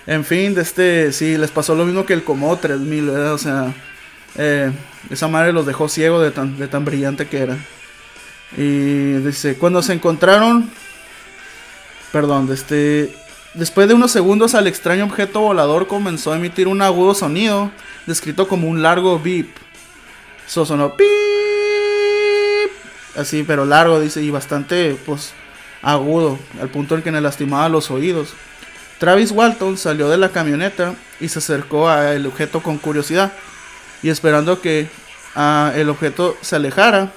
[0.07, 3.33] En fin, de este, sí, les pasó lo mismo que el Como 3000, ¿verdad?
[3.33, 3.73] O sea,
[4.35, 4.71] eh,
[5.09, 7.57] esa madre los dejó ciego de tan, de tan brillante que era.
[8.55, 10.69] Y dice, cuando se encontraron,
[12.11, 13.15] perdón, este,
[13.55, 17.71] después de unos segundos al extraño objeto volador comenzó a emitir un agudo sonido,
[18.05, 19.49] descrito como un largo beep.
[20.47, 21.09] Eso sonó beep,
[23.17, 25.33] así, pero largo, dice, y bastante, pues,
[25.81, 28.35] agudo, al punto en que le lastimaba los oídos.
[28.99, 33.33] Travis Walton salió de la camioneta y se acercó al objeto con curiosidad
[34.01, 34.87] y esperando que
[35.35, 37.11] uh, el objeto se alejara.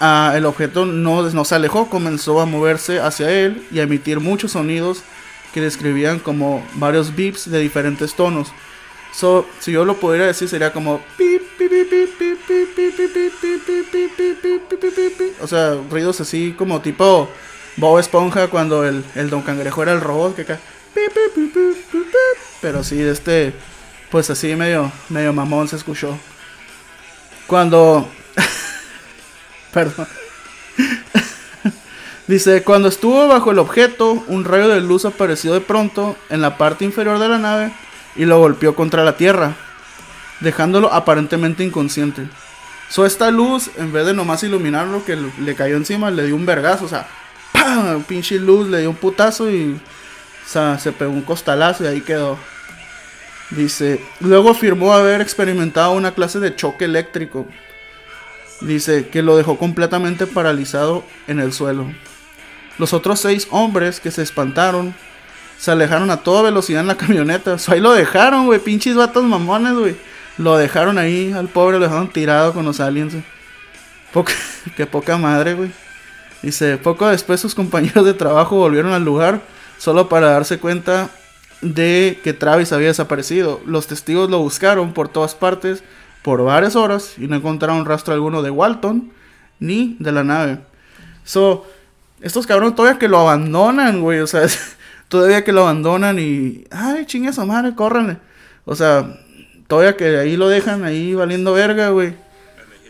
[0.00, 4.20] Uh, el objeto no, no se alejó, comenzó a moverse hacia él y a emitir
[4.20, 5.02] muchos sonidos
[5.52, 8.48] que describían como varios beeps de diferentes tonos.
[9.12, 11.00] So, si yo lo pudiera decir sería como
[15.40, 17.28] o sea, ruidos así como tipo
[17.76, 20.60] Bob Esponja cuando el, el Don Cangrejo era el robot que acá.
[22.60, 23.52] Pero sí, este,
[24.10, 26.16] pues así medio, medio mamón se escuchó.
[27.46, 28.08] Cuando...
[29.72, 30.06] Perdón.
[32.26, 36.56] Dice, cuando estuvo bajo el objeto, un rayo de luz apareció de pronto en la
[36.56, 37.72] parte inferior de la nave
[38.16, 39.56] y lo golpeó contra la tierra,
[40.40, 42.28] dejándolo aparentemente inconsciente.
[42.88, 46.46] So esta luz, en vez de nomás iluminarlo que le cayó encima, le dio un
[46.46, 47.06] vergazo, o sea,
[47.78, 49.80] Un pinche luz, le dio un putazo y
[50.44, 52.38] se pegó un costalazo y ahí quedó.
[53.50, 57.46] Dice, luego afirmó haber experimentado una clase de choque eléctrico.
[58.60, 61.86] Dice que lo dejó completamente paralizado en el suelo.
[62.78, 64.94] Los otros seis hombres que se espantaron
[65.58, 67.56] se alejaron a toda velocidad en la camioneta.
[67.68, 68.58] Ahí lo dejaron, güey.
[68.58, 69.96] Pinches vatos mamones, güey.
[70.38, 73.14] Lo dejaron ahí al pobre, lo dejaron tirado con los aliens.
[74.12, 74.32] Poca,
[74.76, 75.70] qué poca madre, güey.
[76.44, 79.40] Dice, poco después sus compañeros de trabajo volvieron al lugar
[79.78, 81.08] solo para darse cuenta
[81.62, 83.62] de que Travis había desaparecido.
[83.64, 85.82] Los testigos lo buscaron por todas partes
[86.22, 89.10] por varias horas y no encontraron rastro alguno de Walton
[89.58, 90.58] ni de la nave.
[91.24, 91.64] So,
[92.20, 94.42] estos cabrones todavía que lo abandonan, güey, o sea,
[95.08, 98.18] todavía que lo abandonan y, ay, chingue esa madre, córranle.
[98.66, 99.18] O sea,
[99.66, 102.22] todavía que ahí lo dejan ahí valiendo verga, güey.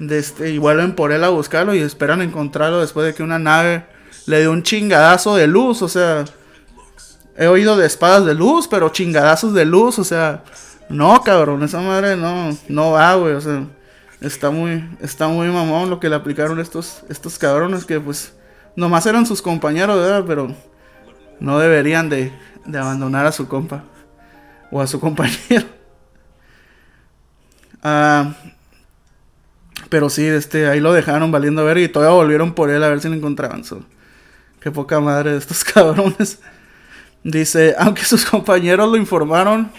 [0.00, 3.84] Este, y vuelven por él a buscarlo y esperan encontrarlo después de que una nave
[4.26, 6.24] le dio un chingadazo de luz, o sea,
[7.36, 10.42] he oído de espadas de luz, pero chingadazos de luz, o sea,
[10.88, 13.66] no, cabrón, esa madre no, no va, güey, o sea,
[14.20, 18.34] está muy, está muy mamón lo que le aplicaron estos, estos cabrones que pues
[18.76, 20.24] nomás eran sus compañeros, ¿verdad?
[20.26, 20.54] Pero
[21.40, 22.32] no deberían de,
[22.64, 23.84] de abandonar a su compa
[24.70, 25.66] o a su compañero.
[27.82, 28.34] Ah,
[29.94, 33.00] pero sí, este, ahí lo dejaron valiendo ver y todavía volvieron por él a ver
[33.00, 33.62] si lo encontraban.
[33.62, 33.80] So.
[34.58, 36.40] Qué poca madre de estos cabrones.
[37.22, 39.70] Dice, aunque sus compañeros lo informaron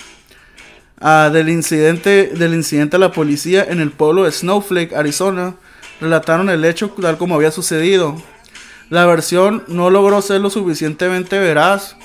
[1.01, 5.55] uh, del incidente del incidente a la policía en el pueblo de Snowflake, Arizona,
[5.99, 8.15] relataron el hecho tal como había sucedido.
[8.89, 11.97] La versión no logró ser lo suficientemente veraz,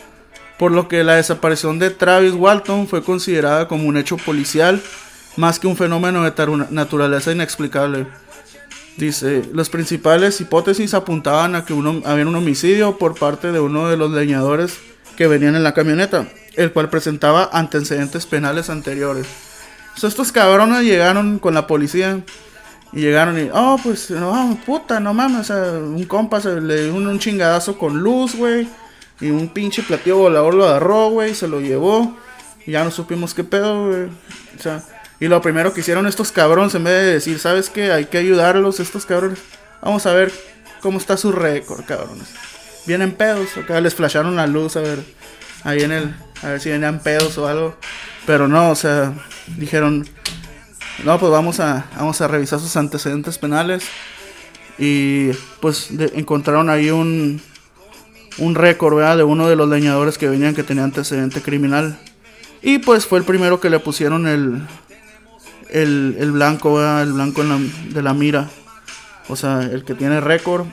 [0.59, 4.83] por lo que la desaparición de Travis Walton fue considerada como un hecho policial
[5.41, 8.07] más que un fenómeno de naturaleza inexplicable.
[8.99, 11.73] Dice, las principales hipótesis apuntaban a que
[12.05, 14.79] había un homicidio por parte de uno de los leñadores
[15.17, 19.27] que venían en la camioneta, el cual presentaba antecedentes penales anteriores.
[20.03, 22.21] estos cabrones llegaron con la policía
[22.93, 27.19] y llegaron y, oh, pues, no, puta, no mames, un compa se le dio un,
[27.19, 28.69] chingadazo con luz, güey,
[29.21, 32.15] y un pinche platillo volador lo agarró, güey, se lo llevó,
[32.67, 34.05] y ya no supimos qué pedo, güey.
[34.59, 34.83] O sea,
[35.21, 37.93] y lo primero que hicieron estos cabrones, en vez de decir, ¿sabes qué?
[37.93, 39.39] Hay que ayudarlos, estos cabrones.
[39.83, 40.33] Vamos a ver
[40.81, 42.29] cómo está su récord, cabrones.
[42.87, 45.01] Vienen pedos, acá les flasharon la luz, a ver,
[45.63, 47.77] ahí en el, a ver si venían pedos o algo.
[48.27, 49.13] Pero no, o sea,
[49.59, 50.09] dijeron,
[51.05, 53.85] no, pues vamos a, vamos a revisar sus antecedentes penales.
[54.79, 57.43] Y pues encontraron ahí un,
[58.39, 59.19] un récord, ¿verdad?
[59.19, 61.99] De uno de los leñadores que venían que tenía antecedente criminal.
[62.63, 64.63] Y pues fue el primero que le pusieron el,
[65.73, 68.49] el, el blanco, el blanco de la mira.
[69.29, 70.67] O sea, el que tiene récord,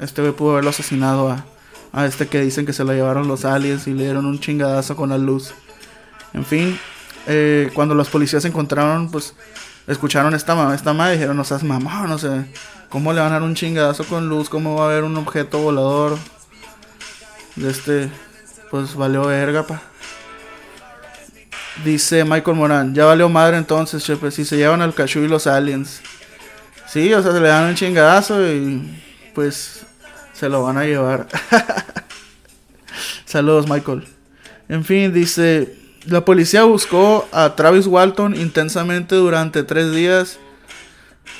[0.00, 1.44] este pudo haberlo asesinado a,
[1.92, 4.96] a este que dicen que se lo llevaron los aliens y le dieron un chingadazo
[4.96, 5.54] con la luz.
[6.34, 6.78] En fin,
[7.26, 9.34] eh, cuando los policías se encontraron, pues
[9.86, 12.46] escucharon esta, esta madre dijeron, no seas mamá, no sé,
[12.88, 14.48] ¿cómo le van a dar un chingadazo con luz?
[14.48, 16.18] ¿Cómo va a haber un objeto volador?
[17.56, 18.10] De este,
[18.70, 19.80] pues valió verga, pa.
[21.82, 25.46] Dice Michael Moran, ya valió madre entonces, chefe, si se llevan al cachú y los
[25.46, 26.00] aliens.
[26.86, 29.00] Sí, o sea, se le dan un chingadazo y
[29.34, 29.84] pues
[30.32, 31.26] se lo van a llevar.
[33.24, 34.04] Saludos, Michael.
[34.68, 35.74] En fin, dice,
[36.06, 40.38] la policía buscó a Travis Walton intensamente durante tres días.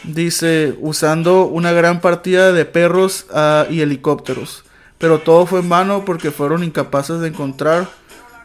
[0.03, 4.65] Dice, usando una gran partida de perros ah, y helicópteros.
[4.99, 7.89] Pero todo fue en vano porque fueron incapaces de encontrar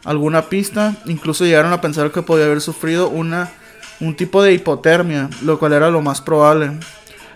[0.04, 3.52] alguna pista, incluso llegaron a pensar que podía haber sufrido una,
[4.00, 6.72] un tipo de hipotermia, lo cual era lo más probable.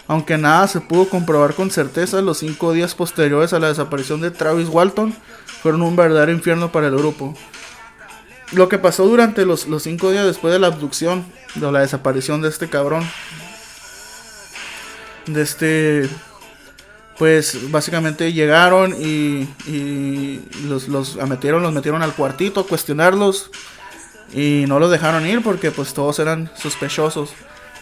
[0.07, 4.31] Aunque nada se pudo comprobar con certeza, los cinco días posteriores a la desaparición de
[4.31, 5.13] Travis Walton
[5.61, 7.35] fueron un verdadero infierno para el grupo.
[8.51, 12.41] Lo que pasó durante los, los cinco días después de la abducción, de la desaparición
[12.41, 13.03] de este cabrón,
[15.25, 16.09] de este
[17.17, 19.47] pues básicamente llegaron y,
[20.65, 23.51] los, los metieron, los metieron al cuartito a cuestionarlos
[24.33, 27.33] y no los dejaron ir porque pues todos eran sospechosos.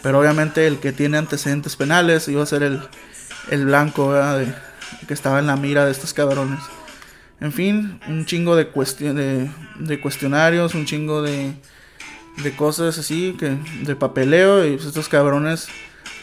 [0.04, 2.82] Pero obviamente el que tiene antecedentes penales iba a ser el,
[3.50, 4.54] el blanco de,
[5.08, 6.60] que estaba en la mira de estos cabrones.
[7.40, 11.54] En fin, un chingo de, de, de cuestionarios, un chingo de,
[12.44, 15.68] de cosas así, que de papeleo y pues, estos cabrones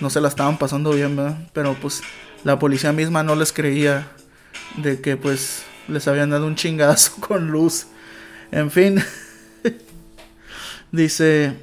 [0.01, 1.39] no se la estaban pasando bien, ¿verdad?
[1.53, 2.03] Pero pues
[2.45, 4.09] la policía misma no les creía
[4.77, 7.87] de que pues les habían dado un chingazo con luz.
[8.51, 9.03] En fin,
[10.93, 11.57] dice,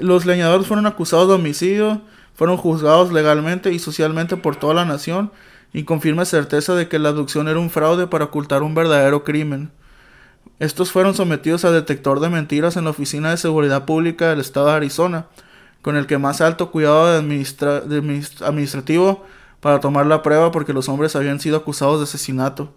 [0.00, 2.02] los leñadores fueron acusados de homicidio,
[2.34, 5.32] fueron juzgados legalmente y socialmente por toda la nación
[5.72, 9.24] y con firme certeza de que la abducción era un fraude para ocultar un verdadero
[9.24, 9.70] crimen.
[10.58, 14.66] Estos fueron sometidos a detector de mentiras en la Oficina de Seguridad Pública del Estado
[14.66, 15.26] de Arizona,
[15.82, 19.24] con el que más alto cuidado administrativo
[19.60, 22.72] para tomar la prueba porque los hombres habían sido acusados de asesinato.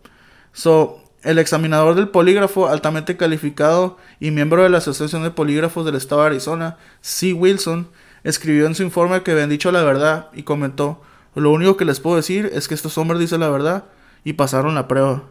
[0.54, 5.96] So, el examinador del polígrafo, altamente calificado y miembro de la Asociación de Polígrafos del
[5.96, 7.34] Estado de Arizona, C.
[7.34, 7.88] Wilson,
[8.24, 11.02] escribió en su informe que habían dicho la verdad y comentó,
[11.36, 13.86] lo único que les puedo decir es que estos hombres dicen la verdad
[14.24, 15.24] y pasaron la prueba.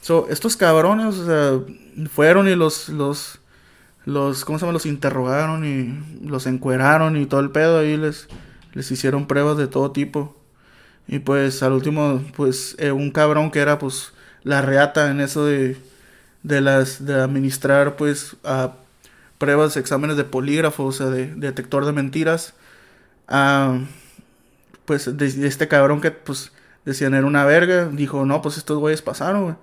[0.00, 1.16] So, estos cabrones,
[2.10, 3.40] fueron y los, los,
[4.04, 4.72] los, ¿cómo se llama?
[4.72, 8.28] Los interrogaron y los encueraron y todo el pedo ahí les,
[8.72, 10.41] les hicieron pruebas de todo tipo.
[11.06, 14.12] Y pues al último, pues eh, un cabrón que era pues
[14.44, 15.76] la reata en eso de,
[16.42, 18.74] de las, de administrar pues a
[19.38, 22.54] pruebas, exámenes de polígrafo, o sea, de, detector de mentiras.
[24.84, 26.52] pues de, este cabrón que pues
[26.84, 29.58] decían era una verga, dijo, no, pues estos güeyes pasaron,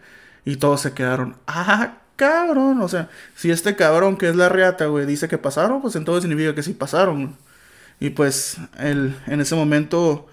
[0.46, 2.82] Y todos se quedaron, ah, cabrón.
[2.82, 6.24] O sea, si este cabrón que es la reata, güey, dice que pasaron, pues entonces
[6.24, 7.38] significa que sí pasaron.
[8.00, 10.28] Y pues el, en ese momento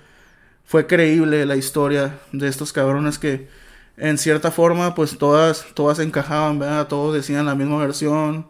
[0.66, 3.48] fue creíble la historia de estos cabrones que
[3.96, 6.88] en cierta forma pues todas, todas encajaban, ¿verdad?
[6.88, 8.48] Todos decían la misma versión,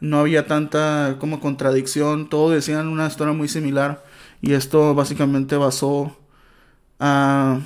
[0.00, 4.04] no había tanta como contradicción, todos decían una historia muy similar
[4.40, 6.16] y esto básicamente basó
[7.00, 7.60] a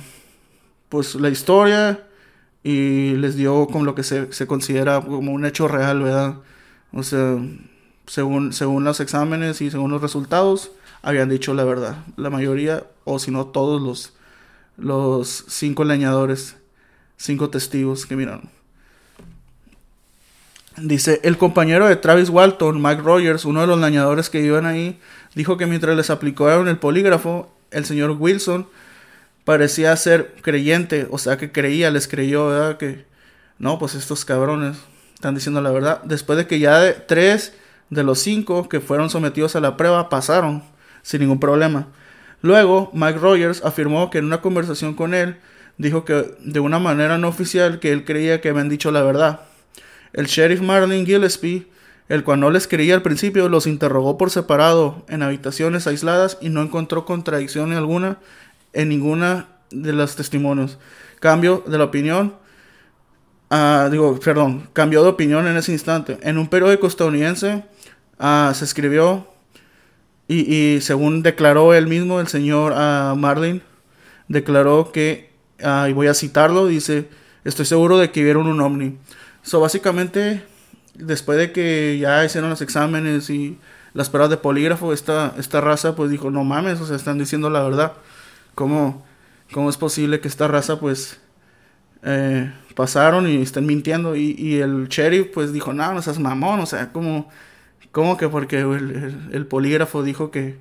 [0.89, 2.07] pues la historia
[2.63, 6.37] y les dio como lo que se, se considera como un hecho real, ¿verdad?
[6.91, 7.37] O sea,
[8.07, 10.71] según, según los exámenes y según los resultados,
[11.03, 11.97] habían dicho la verdad.
[12.17, 14.13] La mayoría, o si no todos los,
[14.77, 16.55] los cinco leñadores,
[17.17, 18.49] cinco testigos que miraron.
[20.77, 24.99] Dice, el compañero de Travis Walton, Mike Rogers, uno de los leñadores que iban ahí,
[25.35, 28.67] dijo que mientras les aplicaron el polígrafo, el señor Wilson
[29.43, 32.77] parecía ser creyente, o sea que creía, les creyó, ¿verdad?
[32.77, 33.05] Que
[33.59, 34.77] no, pues estos cabrones
[35.13, 36.01] están diciendo la verdad.
[36.03, 37.53] Después de que ya de, tres
[37.91, 40.63] de los cinco que fueron sometidos a la prueba pasaron
[41.03, 41.87] sin ningún problema.
[42.41, 45.37] Luego, Mike Rogers afirmó que en una conversación con él,
[45.77, 49.41] dijo que de una manera no oficial que él creía que habían dicho la verdad.
[50.13, 51.67] El sheriff Marlin Gillespie,
[52.09, 56.49] el cual no les creía al principio, los interrogó por separado en habitaciones aisladas y
[56.49, 58.17] no encontró contradicción alguna
[58.73, 60.77] en ninguna de los testimonios.
[61.19, 62.35] Cambio de la opinión,
[63.49, 66.19] uh, digo, perdón, cambió de opinión en ese instante.
[66.21, 67.63] En un periódico estadounidense
[68.19, 69.27] uh, se escribió,
[70.27, 73.61] y, y, según declaró él mismo, el señor uh, Marlin,
[74.27, 77.09] declaró que, y voy a citarlo, dice,
[77.43, 78.97] estoy seguro de que vieron un ovni.
[79.43, 80.43] So, básicamente,
[80.95, 83.57] después de que ya hicieron los exámenes y
[83.93, 87.49] las pruebas de polígrafo, esta, esta raza pues dijo, no mames, o sea, están diciendo
[87.49, 87.93] la verdad.
[88.55, 89.05] ¿Cómo,
[89.51, 91.19] cómo es posible que esta raza pues
[92.03, 94.15] eh, pasaron y estén mintiendo?
[94.15, 97.29] Y, el sheriff pues dijo, no, no seas mamón, o sea, ¿cómo,
[97.93, 100.57] cómo que porque el, polígrafo dijo que,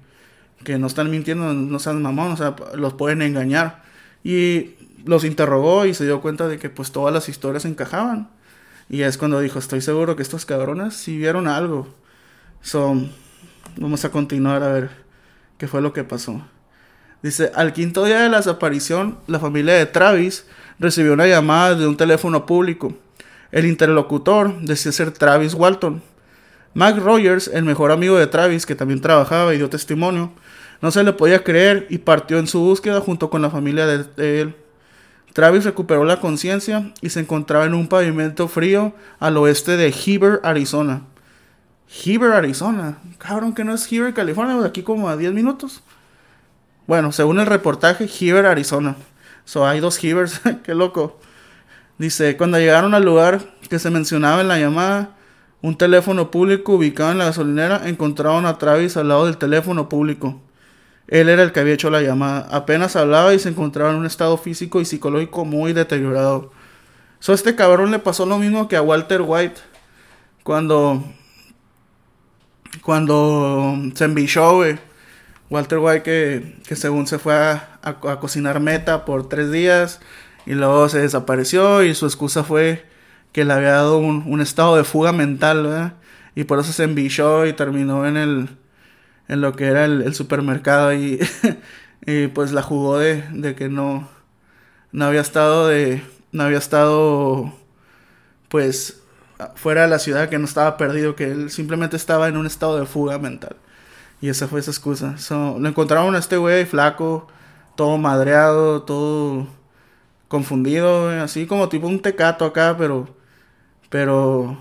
[0.62, 3.82] que no están mintiendo, no seas mamón, o sea, los pueden engañar.
[4.22, 4.74] Y
[5.04, 8.28] los interrogó y se dio cuenta de que pues todas las historias encajaban.
[8.88, 11.88] Y es cuando dijo, estoy seguro que estos cabrones sí vieron algo.
[12.60, 12.94] So,
[13.78, 14.90] vamos a continuar a ver
[15.56, 16.42] qué fue lo que pasó.
[17.22, 20.44] Dice, al quinto día de la desaparición, la familia de Travis
[20.78, 22.92] recibió una llamada de un teléfono público.
[23.52, 26.02] El interlocutor decía ser Travis Walton.
[26.74, 30.32] Mac Rogers, el mejor amigo de Travis, que también trabajaba y dio testimonio,
[30.80, 34.40] no se le podía creer y partió en su búsqueda junto con la familia de,
[34.40, 34.56] él.
[35.32, 40.40] Travis recuperó la conciencia y se encontraba en un pavimento frío al oeste de Heber,
[40.42, 41.02] Arizona.
[42.04, 42.98] Heber, Arizona.
[43.18, 45.82] Cabrón, que no es Heber, California, de aquí como a 10 minutos.
[46.86, 48.96] Bueno, según el reportaje, Heber, Arizona.
[49.44, 51.18] So, hay dos Hebers, qué loco.
[51.98, 55.16] Dice, cuando llegaron al lugar que se mencionaba en la llamada,
[55.62, 60.40] un teléfono público ubicado en la gasolinera, encontraron a Travis al lado del teléfono público.
[61.08, 62.48] Él era el que había hecho la llamada.
[62.50, 66.52] Apenas hablaba y se encontraba en un estado físico y psicológico muy deteriorado.
[67.20, 69.60] So, a este cabrón le pasó lo mismo que a Walter White
[70.42, 71.04] cuando
[72.82, 74.78] cuando se envició, güey
[75.52, 77.60] Walter White que, según se fue a,
[78.20, 80.00] cocinar meta por tres días
[80.46, 82.86] y luego se desapareció y su excusa fue
[83.32, 85.94] que le había dado un, estado de fuga mental, ¿verdad?
[86.34, 88.48] Y por eso se envició y terminó en el
[89.28, 91.20] en lo que era el, supermercado y,
[92.06, 94.08] y, pues la jugó de, de que no
[94.92, 96.02] no había estado de
[96.32, 97.52] no había estado
[98.48, 99.02] pues
[99.54, 102.78] fuera de la ciudad que no estaba perdido que él simplemente estaba en un estado
[102.78, 103.56] de fuga mental
[104.22, 105.16] y esa fue esa excusa.
[105.30, 107.26] lo encontraron a este güey flaco,
[107.74, 109.48] todo madreado, todo
[110.28, 113.08] confundido, así como tipo un tecato acá, pero
[113.92, 114.56] pero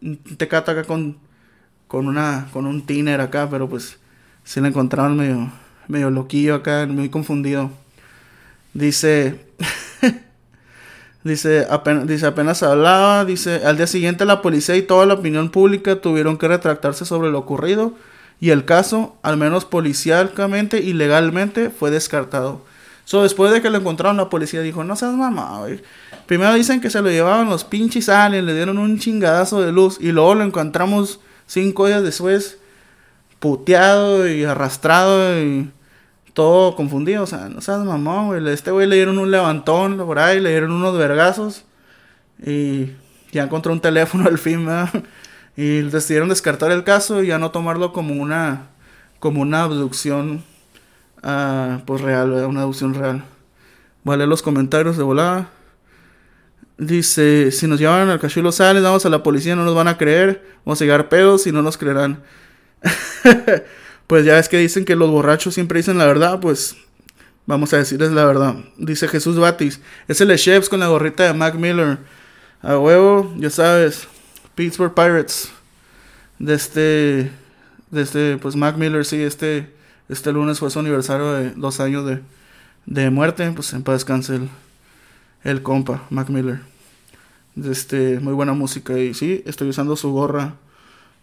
[0.00, 1.18] un tecato acá con
[1.86, 3.98] con una con un tiner acá, pero pues
[4.42, 5.52] se lo encontraron medio
[5.86, 7.70] medio loquillo acá, muy confundido.
[8.72, 9.46] Dice
[11.22, 15.50] Dice apenas, dice, apenas hablaba, dice, al día siguiente la policía y toda la opinión
[15.50, 17.92] pública tuvieron que retractarse sobre lo ocurrido
[18.40, 22.64] y el caso, al menos policialmente y legalmente, fue descartado.
[23.10, 25.82] So, después de que lo encontraron, la policía dijo, no seas mamá, güey.
[26.26, 29.98] Primero dicen que se lo llevaban los pinches aliens, le dieron un chingadazo de luz
[30.00, 32.58] y luego lo encontramos cinco días después
[33.40, 35.72] puteado y arrastrado y
[36.34, 37.24] todo confundido.
[37.24, 38.48] O sea, no seas mamón, güey.
[38.54, 41.64] Este güey le dieron un levantón por ahí, le dieron unos vergazos.
[42.46, 42.92] Y
[43.32, 45.02] ya encontró un teléfono al fin, ¿verdad?
[45.56, 48.68] Y decidieron descartar el caso y ya no tomarlo como una,
[49.18, 50.44] como una abducción,
[51.22, 53.24] uh, pues real, Una abducción real.
[54.04, 55.50] Leer los comentarios de volada.
[56.78, 59.98] Dice, si nos llevan al cachulo sales, vamos a la policía, no nos van a
[59.98, 60.42] creer.
[60.64, 62.22] Vamos a llegar pedos y no nos creerán.
[64.06, 66.76] pues ya es que dicen que los borrachos siempre dicen la verdad, pues
[67.46, 68.56] vamos a decirles la verdad.
[68.78, 71.98] Dice Jesús Batis, es el Chefs con la gorrita de Mac Miller.
[72.62, 74.08] A huevo, ya sabes,
[74.54, 75.50] Pittsburgh Pirates.
[76.38, 77.30] De este,
[77.90, 79.70] de este, pues Mac Miller, sí, este,
[80.10, 82.20] este lunes fue su aniversario de dos años de,
[82.86, 83.50] de muerte.
[83.52, 84.48] Pues en paz descanse el,
[85.44, 86.60] el compa, Mac Miller.
[87.62, 90.54] Este, muy buena música y sí, estoy usando su gorra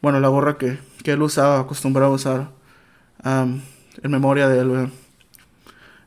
[0.02, 2.50] bueno, la gorra que, que él usaba, acostumbrado a usar
[3.24, 3.62] en
[4.12, 4.92] memoria de él.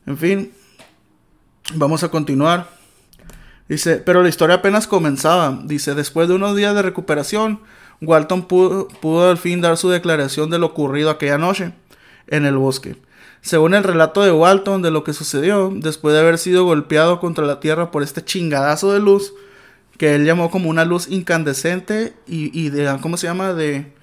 [0.05, 0.51] En fin,
[1.75, 2.69] vamos a continuar.
[3.67, 5.59] Dice, pero la historia apenas comenzaba.
[5.63, 7.61] Dice, después de unos días de recuperación,
[8.01, 11.73] Walton pudo, pudo al fin dar su declaración de lo ocurrido aquella noche
[12.27, 12.95] en el bosque.
[13.41, 17.45] Según el relato de Walton de lo que sucedió, después de haber sido golpeado contra
[17.45, 19.33] la tierra por este chingadazo de luz,
[19.97, 23.53] que él llamó como una luz incandescente y, de, ¿cómo se llama?
[23.53, 23.93] De,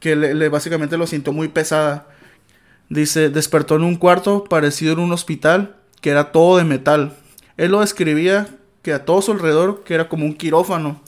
[0.00, 2.08] que le, básicamente lo sintió muy pesada.
[2.88, 7.16] Dice, despertó en un cuarto parecido en un hospital, que era todo de metal.
[7.56, 8.48] Él lo describía
[8.82, 11.00] que a todo su alrededor, que era como un quirófano,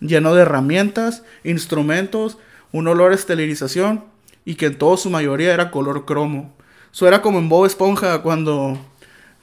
[0.00, 2.38] lleno de herramientas, instrumentos,
[2.72, 4.04] un olor a esterilización,
[4.50, 6.52] y que en toda su mayoría era color cromo.
[6.92, 8.76] Eso era como en Bob Esponja cuando,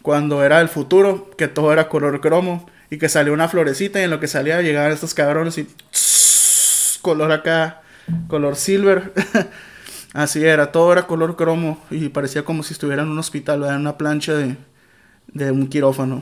[0.01, 4.03] cuando era el futuro, que todo era color cromo y que salió una florecita y
[4.03, 5.65] en lo que salía llegaban estos cabrones y
[7.01, 7.83] color acá,
[8.27, 9.13] color silver.
[10.13, 13.75] Así era, todo era color cromo y parecía como si estuviera en un hospital, en
[13.75, 14.57] una plancha de,
[15.27, 16.21] de un quirófano.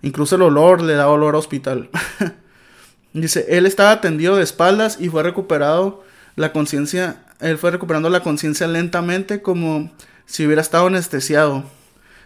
[0.00, 1.90] Incluso el olor le daba olor a hospital.
[3.12, 6.02] Dice, él estaba atendido de espaldas y fue recuperado
[6.36, 9.90] la conciencia, él fue recuperando la conciencia lentamente como
[10.26, 11.64] si hubiera estado anestesiado,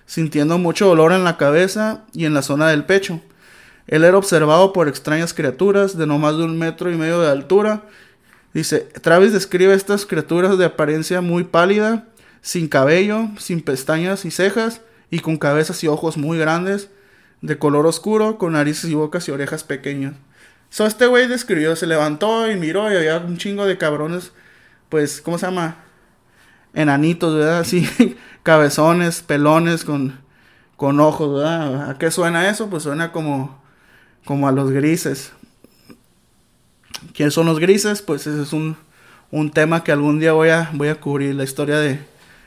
[0.07, 3.21] sintiendo mucho dolor en la cabeza y en la zona del pecho.
[3.87, 7.31] Él era observado por extrañas criaturas de no más de un metro y medio de
[7.31, 7.83] altura.
[8.53, 12.07] Dice, Travis describe estas criaturas de apariencia muy pálida,
[12.41, 16.89] sin cabello, sin pestañas y cejas, y con cabezas y ojos muy grandes,
[17.41, 20.15] de color oscuro, con narices y bocas y orejas pequeñas.
[20.71, 24.33] So, este güey describió, se levantó y miró y había un chingo de cabrones,
[24.95, 25.78] pues, ¿cómo se llama?
[26.72, 27.59] Enanitos, ¿verdad?
[27.59, 27.84] Así,
[28.45, 30.20] cabezones, pelones, con,
[30.76, 31.90] con ojos, ¿verdad?
[31.90, 32.70] ¿A qué suena eso?
[32.70, 33.61] Pues suena como
[34.24, 35.32] como a los grises.
[37.12, 38.03] ¿Quiénes son los grises?
[38.03, 38.76] Pues ese es un,
[39.32, 41.99] un tema que algún día voy a, voy a cubrir, la historia de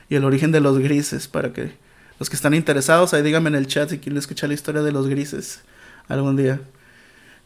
[0.08, 1.76] y el origen de los grises, para que
[2.18, 4.90] los que están interesados, ahí díganme en el chat si quieren escuchar la historia de
[4.90, 5.64] los grises
[6.08, 6.62] algún día.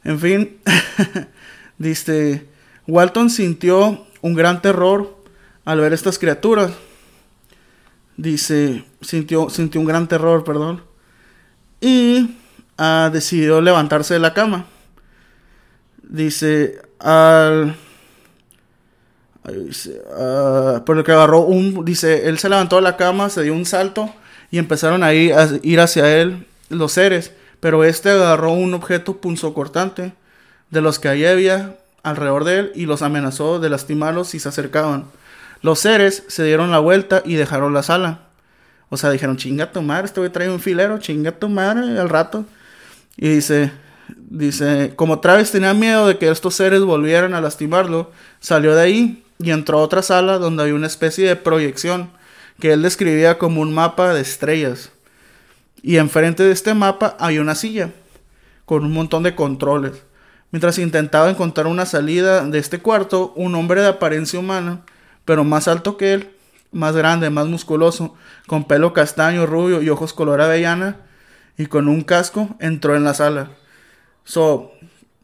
[0.04, 0.58] En fin,
[1.78, 2.46] dice,
[2.86, 5.14] Walton sintió un gran terror
[5.66, 6.72] al ver estas criaturas.
[8.16, 10.82] Dice, sintió, sintió un gran terror, perdón.
[11.80, 12.36] Y
[13.12, 14.66] decidió levantarse de la cama.
[16.02, 17.76] Dice, al...
[19.42, 23.66] Por lo que agarró un, dice, él se levantó de la cama, se dio un
[23.66, 24.14] salto
[24.52, 29.16] y empezaron a ir, a ir hacia él los seres, pero este agarró un objeto
[29.20, 30.12] punzocortante
[30.70, 34.48] de los que ahí había alrededor de él y los amenazó de lastimarlos si se
[34.48, 35.06] acercaban.
[35.62, 38.20] Los seres se dieron la vuelta y dejaron la sala.
[38.88, 42.08] O sea, dijeron, chinga tu madre, este güey trae un filero, chinga tu madre al
[42.08, 42.44] rato.
[43.16, 43.70] Y dice,
[44.16, 49.24] dice, como Travis tenía miedo de que estos seres volvieran a lastimarlo, salió de ahí
[49.38, 52.10] y entró a otra sala donde había una especie de proyección
[52.60, 54.90] que él describía como un mapa de estrellas.
[55.82, 57.90] Y enfrente de este mapa hay una silla
[58.64, 60.02] con un montón de controles.
[60.52, 64.82] Mientras intentaba encontrar una salida de este cuarto, un hombre de apariencia humana,
[65.24, 66.30] pero más alto que él,
[66.72, 68.14] más grande, más musculoso,
[68.46, 70.98] con pelo castaño, rubio y ojos color avellana,
[71.56, 73.50] y con un casco entró en la sala.
[74.24, 74.72] So,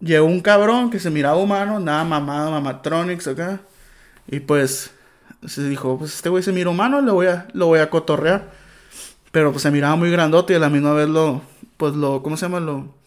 [0.01, 3.61] llegó un cabrón que se miraba humano, nada mamado, mamatronics acá.
[4.27, 4.93] Y pues
[5.47, 8.51] se dijo, pues este güey se mira humano, lo voy a, lo voy a cotorrear.
[9.31, 11.43] Pero pues se miraba muy grandote y a la misma vez lo,
[11.77, 12.61] pues lo, ¿cómo se llama?
[12.61, 12.98] Lo,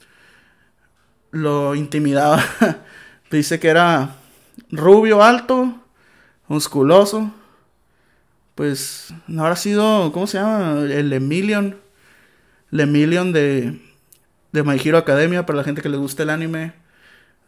[1.31, 2.43] lo intimidaba.
[3.31, 4.15] Dice que era
[4.69, 5.73] rubio, alto,
[6.47, 7.31] musculoso.
[8.55, 10.81] Pues no habrá sido, ¿cómo se llama?
[10.81, 11.77] El Emilion.
[12.71, 13.81] El Emilion de,
[14.51, 16.73] de My Hero Academia, para la gente que le gusta el anime.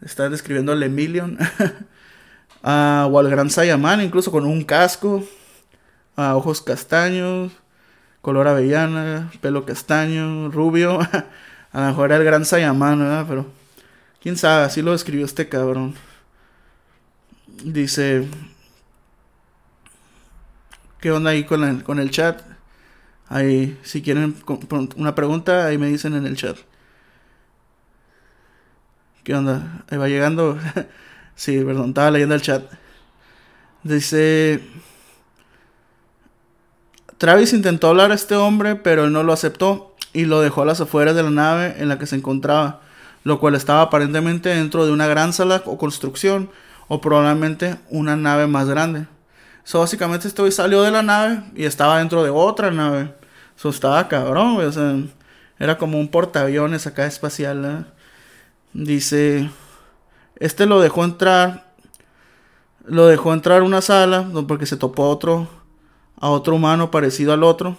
[0.02, 1.38] Está describiendo el Emilion.
[2.66, 5.22] O al Gran Saiyaman, incluso con un casco.
[6.16, 7.52] ojos castaños.
[8.22, 9.30] Color avellana.
[9.42, 10.50] Pelo castaño.
[10.50, 11.02] Rubio.
[11.74, 13.26] A lo mejor era el Gran Saiyaman, ¿verdad?
[13.28, 13.62] Pero.
[14.24, 15.95] Quién sabe, así lo describió este cabrón.
[17.65, 18.26] Dice.
[21.01, 22.41] ¿Qué onda ahí con el, con el chat?
[23.28, 24.34] Ahí, si quieren
[24.95, 26.55] una pregunta, ahí me dicen en el chat.
[29.26, 29.84] ¿Qué onda?
[29.89, 30.57] Ahí va llegando.
[31.36, 32.63] sí, perdón, estaba leyendo el chat.
[33.84, 34.63] Dice.
[37.17, 40.65] Travis intentó hablar a este hombre, pero él no lo aceptó y lo dejó a
[40.65, 42.83] las afueras de la nave en la que se encontraba,
[43.24, 46.49] lo cual estaba aparentemente dentro de una gran sala o construcción,
[46.88, 49.07] o probablemente una nave más grande.
[49.63, 53.13] So, básicamente este salió de la nave y estaba dentro de otra nave.
[53.55, 54.95] So, estaba cabrón, O sea,
[55.57, 57.88] era como un portaaviones acá espacial.
[58.74, 59.49] Dice,
[60.36, 61.74] este lo dejó entrar,
[62.86, 65.47] lo dejó entrar una sala porque se topó a otro,
[66.19, 67.78] a otro humano parecido al otro.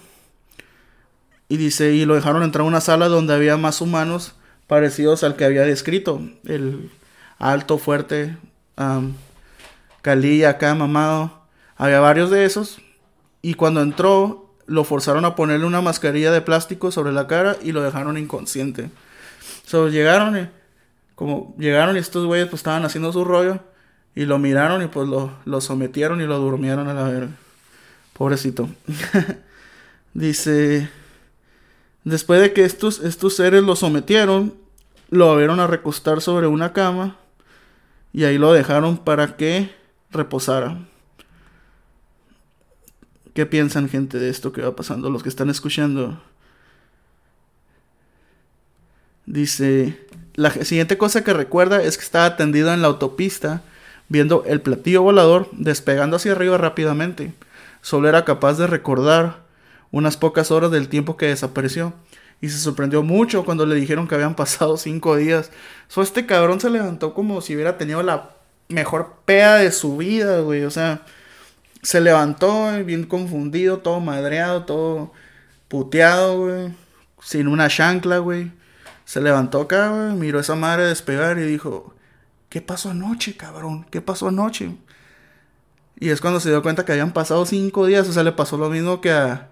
[1.49, 4.35] Y dice, y lo dejaron entrar a una sala donde había más humanos
[4.67, 6.21] parecidos al que había descrito.
[6.47, 6.91] El
[7.39, 8.37] alto, fuerte,
[8.77, 9.15] um,
[10.03, 11.43] calilla acá, mamado.
[11.77, 12.79] Había varios de esos.
[13.43, 17.73] Y cuando entró, lo forzaron a ponerle una mascarilla de plástico sobre la cara y
[17.73, 18.91] lo dejaron inconsciente.
[19.67, 20.49] So, llegaron y
[21.15, 23.61] como llegaron y estos güeyes pues estaban haciendo su rollo
[24.15, 27.33] y lo miraron y pues lo, lo sometieron y lo durmieron a la verga.
[28.13, 28.69] Pobrecito.
[30.15, 30.89] Dice,
[32.05, 34.55] después de que estos, estos seres lo sometieron,
[35.11, 37.17] lo vieron a recostar sobre una cama
[38.13, 39.75] y ahí lo dejaron para que
[40.11, 40.79] reposara.
[43.35, 45.11] ¿Qué piensan gente de esto que va pasando?
[45.11, 46.23] Los que están escuchando.
[49.27, 53.63] Dice, la siguiente cosa que recuerda es que estaba tendido en la autopista
[54.09, 57.35] viendo el platillo volador despegando hacia arriba rápidamente.
[57.81, 59.44] Solo era capaz de recordar
[59.95, 61.95] unas pocas horas del tiempo que desapareció.
[62.41, 65.51] Y se sorprendió mucho cuando le dijeron que habían pasado cinco días.
[65.89, 68.31] So, este cabrón se levantó como si hubiera tenido la
[68.69, 70.65] mejor pea de su vida, güey.
[70.65, 71.03] O sea,
[71.83, 75.13] se levantó bien confundido, todo madreado, todo
[75.69, 76.75] puteado, güey.
[77.23, 78.51] Sin una chancla, güey.
[79.05, 81.95] Se levantó acá, güey, miró a esa madre despegar y dijo,
[82.49, 83.87] ¿qué pasó anoche, cabrón?
[83.91, 84.75] ¿Qué pasó anoche?
[86.01, 88.57] Y es cuando se dio cuenta que habían pasado cinco días, o sea, le pasó
[88.59, 89.51] lo mismo que a...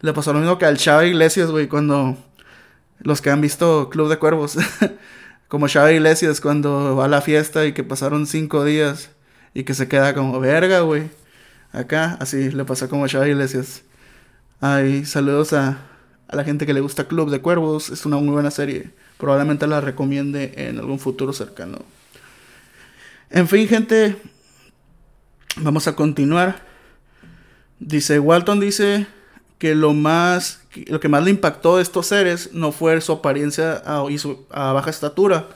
[0.00, 2.16] Le pasó lo mismo que al Chava Iglesias, güey, cuando...
[3.00, 4.56] Los que han visto Club de Cuervos.
[5.48, 9.10] como Chava Iglesias cuando va a la fiesta y que pasaron cinco días
[9.54, 11.10] y que se queda como verga, güey.
[11.72, 13.82] Acá, así le pasó como Chava Iglesias.
[14.60, 15.78] Ay, saludos a,
[16.28, 17.88] a la gente que le gusta Club de Cuervos.
[17.90, 18.90] Es una muy buena serie.
[19.16, 21.78] Probablemente la recomiende en algún futuro cercano.
[23.30, 24.16] En fin, gente.
[25.56, 26.62] Vamos a continuar.
[27.80, 29.06] Dice, Walton dice
[29.58, 33.82] que lo más, lo que más le impactó a estos seres no fue su apariencia
[33.84, 35.48] a, y su, a baja estatura.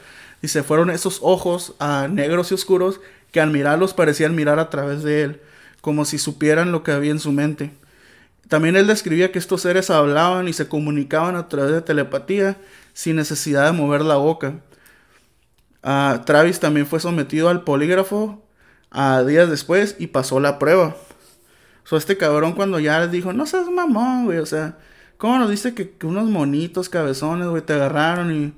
[0.43, 3.01] Dice, fueron esos ojos a negros y oscuros
[3.31, 5.41] que al mirarlos parecían mirar a través de él,
[5.81, 7.71] como si supieran lo que había en su mente.
[8.49, 12.59] También él describía que estos seres hablaban y se comunicaban a través de telepatía
[12.93, 14.57] sin necesidad de mover la boca.
[15.83, 18.43] Uh, Travis también fue sometido al polígrafo
[18.91, 20.95] a días después y pasó la prueba.
[21.85, 24.79] So, este cabrón cuando ya les dijo, no seas mamón, güey, o sea,
[25.19, 28.55] ¿cómo nos dice que, unos monitos cabezones, güey, te agarraron y,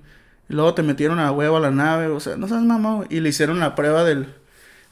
[0.48, 2.08] luego te metieron a huevo a la nave?
[2.08, 4.28] O sea, no seas mamón, Y le hicieron la prueba del,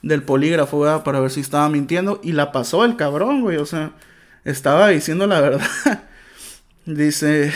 [0.01, 3.65] del polígrafo, güey, para ver si estaba mintiendo y la pasó el cabrón, güey, o
[3.65, 3.93] sea
[4.45, 5.67] estaba diciendo la verdad.
[6.85, 7.51] dice,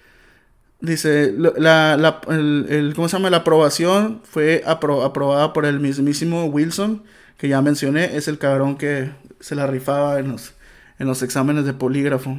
[0.80, 3.30] dice, la, la, el, ¿cómo se llama?
[3.30, 7.02] La aprobación fue aprobada por el mismísimo Wilson,
[7.38, 10.54] que ya mencioné, es el cabrón que se la rifaba en los,
[10.98, 12.38] en los exámenes de polígrafo.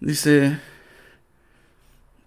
[0.00, 0.58] Dice,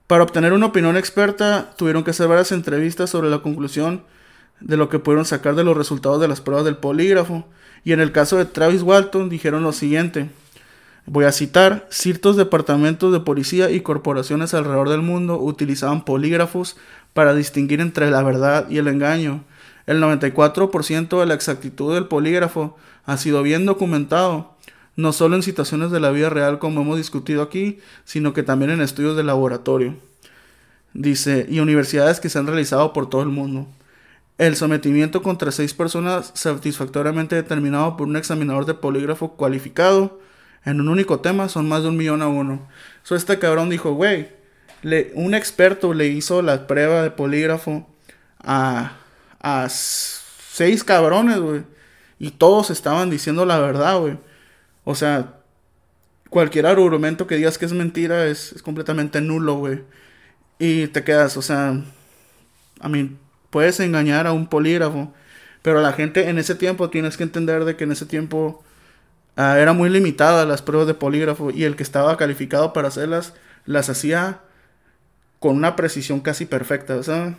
[0.07, 4.03] para obtener una opinión experta, tuvieron que hacer varias entrevistas sobre la conclusión
[4.59, 7.47] de lo que pudieron sacar de los resultados de las pruebas del polígrafo.
[7.83, 10.29] Y en el caso de Travis Walton dijeron lo siguiente.
[11.07, 16.77] Voy a citar, ciertos departamentos de policía y corporaciones alrededor del mundo utilizaban polígrafos
[17.13, 19.43] para distinguir entre la verdad y el engaño.
[19.85, 22.75] El 94% de la exactitud del polígrafo
[23.05, 24.55] ha sido bien documentado,
[24.95, 28.71] no solo en situaciones de la vida real como hemos discutido aquí, sino que también
[28.71, 29.95] en estudios de laboratorio.
[30.93, 33.67] Dice, y universidades que se han realizado por todo el mundo.
[34.37, 40.19] El sometimiento contra seis personas satisfactoriamente determinado por un examinador de polígrafo cualificado
[40.65, 42.67] en un único tema son más de un millón a uno.
[43.03, 44.29] So, este cabrón dijo, güey,
[45.13, 47.87] un experto le hizo la prueba de polígrafo
[48.39, 48.93] a,
[49.39, 51.74] a seis cabrones, güey.
[52.19, 54.17] Y todos estaban diciendo la verdad, güey.
[54.83, 55.35] O sea,
[56.29, 59.83] cualquier argumento que digas que es mentira es, completamente nulo, güey.
[60.59, 61.81] Y te quedas, o sea,
[62.79, 63.17] a mí,
[63.49, 65.13] puedes engañar a un polígrafo.
[65.61, 68.63] Pero la gente en ese tiempo tienes que entender de que en ese tiempo
[69.37, 73.33] uh, era muy limitada las pruebas de polígrafo y el que estaba calificado para hacerlas
[73.65, 74.41] las hacía
[75.39, 77.35] con una precisión casi perfecta, o sea,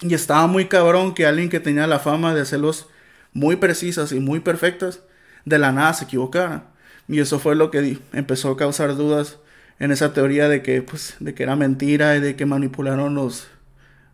[0.00, 2.88] y estaba muy cabrón que alguien que tenía la fama de hacerlos
[3.32, 5.00] muy precisas y muy perfectas,
[5.44, 6.66] de la nada se equivocara.
[7.08, 9.38] Y eso fue lo que empezó a causar dudas
[9.78, 13.48] en esa teoría de que, pues, de que era mentira y de que manipularon los,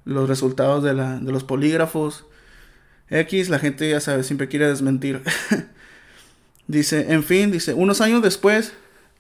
[0.05, 2.25] los resultados de, la, de los polígrafos.
[3.11, 5.23] X, la gente ya sabe, siempre quiere desmentir.
[6.67, 8.73] dice, en fin, dice, unos años después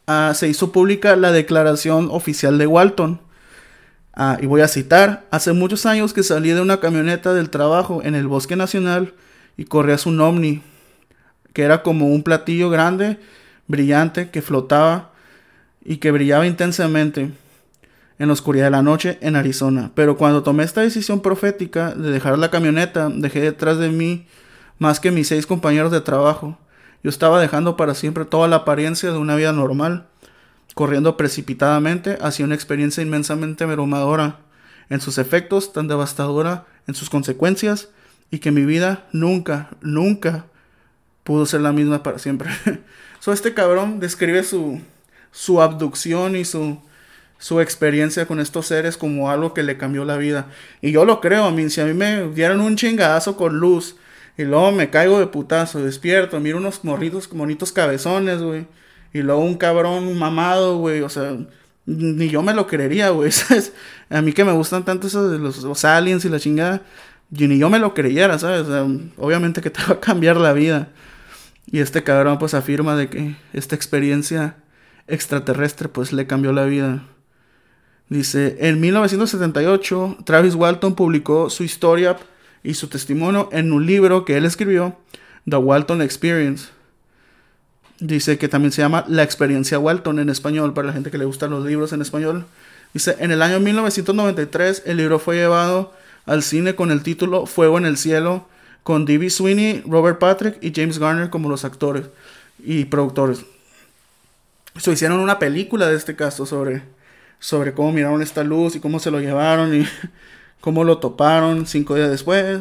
[0.06, 3.28] uh, se hizo pública la declaración oficial de Walton
[4.20, 8.02] Ah, y voy a citar, hace muchos años que salí de una camioneta del trabajo
[8.02, 9.14] en el Bosque Nacional
[9.58, 10.62] y corrías un ovni,
[11.52, 13.18] que era como un platillo grande,
[13.66, 15.10] brillante, que flotaba
[15.84, 17.30] y que brillaba intensamente
[18.18, 19.90] en la oscuridad de la noche en Arizona.
[19.94, 24.26] Pero cuando tomé esta decisión profética de dejar la camioneta, dejé detrás de mí
[24.78, 26.56] más que mis seis compañeros de trabajo.
[27.02, 30.06] Yo estaba dejando para siempre toda la apariencia de una vida normal
[30.78, 34.38] corriendo precipitadamente hacia una experiencia inmensamente abrumadora
[34.90, 37.88] en sus efectos, tan devastadora en sus consecuencias,
[38.30, 40.46] y que mi vida nunca, nunca
[41.24, 42.50] pudo ser la misma para siempre.
[43.20, 44.80] so, este cabrón describe su,
[45.30, 46.78] su abducción y su,
[47.38, 50.48] su experiencia con estos seres como algo que le cambió la vida.
[50.80, 53.96] Y yo lo creo, a mí, si a mí me dieran un chingadazo con luz
[54.36, 58.66] y luego me caigo de putazo, despierto, miro unos morritos, bonitos cabezones, güey
[59.12, 61.36] y luego un cabrón mamado, güey, o sea,
[61.86, 63.30] ni yo me lo creería, güey.
[64.10, 66.82] A mí que me gustan tanto esos de los, aliens y la chingada,
[67.30, 68.66] ni yo me lo creyera, ¿sabes?
[69.16, 70.88] Obviamente que te va a cambiar la vida.
[71.70, 74.56] Y este cabrón pues afirma de que esta experiencia
[75.06, 77.02] extraterrestre pues le cambió la vida.
[78.08, 82.16] Dice, en 1978 Travis Walton publicó su historia
[82.62, 84.96] y su testimonio en un libro que él escribió,
[85.48, 86.68] The Walton Experience.
[88.00, 91.24] Dice que también se llama La experiencia Walton en español, para la gente que le
[91.26, 92.46] gustan los libros en español.
[92.94, 95.92] Dice, en el año 1993 el libro fue llevado
[96.28, 98.46] al cine con el título Fuego en el Cielo,
[98.82, 99.30] con D.B.
[99.30, 102.04] Sweeney, Robert Patrick y James Garner como los actores
[102.62, 103.44] y productores.
[104.76, 106.82] Se hicieron una película de este caso sobre,
[107.38, 109.88] sobre cómo miraron esta luz y cómo se lo llevaron y
[110.60, 112.60] cómo lo toparon cinco días después.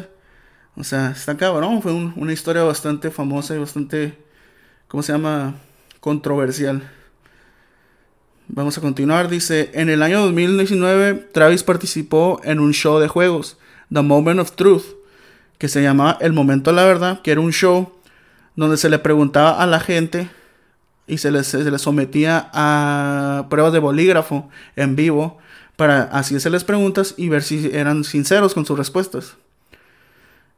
[0.74, 4.16] O sea, está cabrón, fue una historia bastante famosa y bastante
[4.88, 5.56] ¿cómo se llama?
[6.00, 6.90] Controversial.
[8.50, 9.28] Vamos a continuar.
[9.28, 13.58] Dice, en el año 2019, Travis participó en un show de juegos,
[13.92, 14.84] The Moment of Truth,
[15.58, 17.92] que se llamaba El Momento de la Verdad, que era un show
[18.56, 20.30] donde se le preguntaba a la gente
[21.06, 25.36] y se les, se sometía a pruebas de bolígrafo en vivo
[25.76, 29.34] para así hacerles preguntas y ver si eran sinceros con sus respuestas.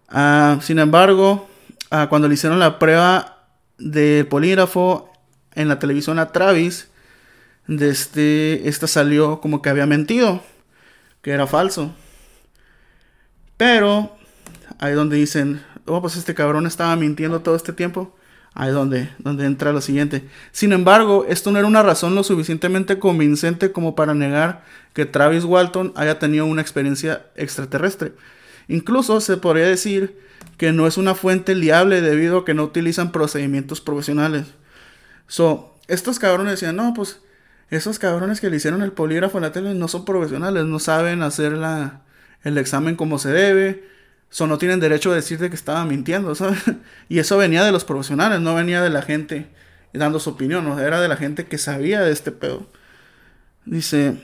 [0.09, 1.49] Ah, sin embargo,
[1.91, 5.13] ah, cuando le hicieron la prueba de polígrafo
[5.57, 6.90] en la televisión a Travis,
[7.79, 10.43] este, esta salió como que había mentido,
[11.23, 11.95] que era falso.
[13.57, 14.17] Pero,
[14.79, 18.17] ahí donde dicen, oh, pues este cabrón estaba mintiendo todo este tiempo.
[18.53, 20.29] Ahí donde, donde entra lo siguiente.
[20.51, 25.45] Sin embargo, esto no era una razón lo suficientemente convincente como para negar que Travis
[25.45, 28.13] Walton haya tenido una experiencia extraterrestre.
[28.67, 30.19] Incluso se podría decir
[30.57, 34.49] que no es una fuente liable debido a que no utilizan procedimientos profesionales.
[35.29, 37.21] So, estos cabrones decían, no, pues
[37.71, 41.23] esos cabrones que le hicieron el polígrafo en la tele no son profesionales, no saben
[41.23, 42.03] hacer la,
[42.43, 43.85] el examen como se debe,
[44.29, 46.61] so, no tienen derecho a decirte que estaba mintiendo, ¿sabes?
[47.09, 49.49] Y eso venía de los profesionales, no venía de la gente
[49.93, 52.67] dando su opinión, era de la gente que sabía de este pedo.
[53.65, 54.17] Dice,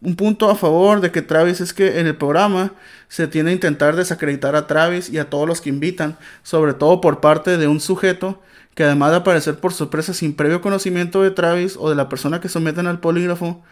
[0.00, 2.72] un punto a favor de que Travis es que en el programa
[3.08, 7.00] se tiende a intentar desacreditar a Travis y a todos los que invitan, sobre todo
[7.00, 8.42] por parte de un sujeto
[8.80, 12.40] que además de aparecer por sorpresa sin previo conocimiento de Travis o de la persona
[12.40, 13.62] que someten al polígrafo,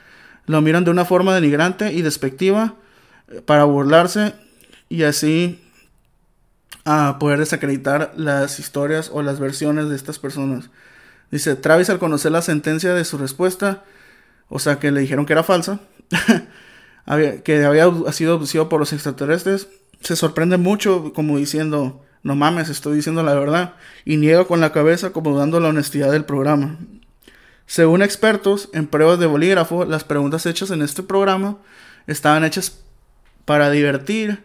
[0.44, 2.74] lo miran de una forma denigrante y despectiva
[3.28, 4.34] eh, para burlarse
[4.90, 5.64] y así
[6.84, 10.68] a poder desacreditar las historias o las versiones de estas personas.
[11.30, 13.84] Dice, Travis al conocer la sentencia de su respuesta,
[14.50, 15.80] o sea que le dijeron que era falsa,
[17.44, 19.68] que había sido abducido por los extraterrestres,
[20.02, 24.72] se sorprende mucho como diciendo, no mames, estoy diciendo la verdad, y niega con la
[24.72, 26.78] cabeza como dando la honestidad del programa.
[27.66, 31.58] Según expertos en pruebas de bolígrafo, las preguntas hechas en este programa
[32.06, 32.78] estaban hechas
[33.44, 34.42] para divertir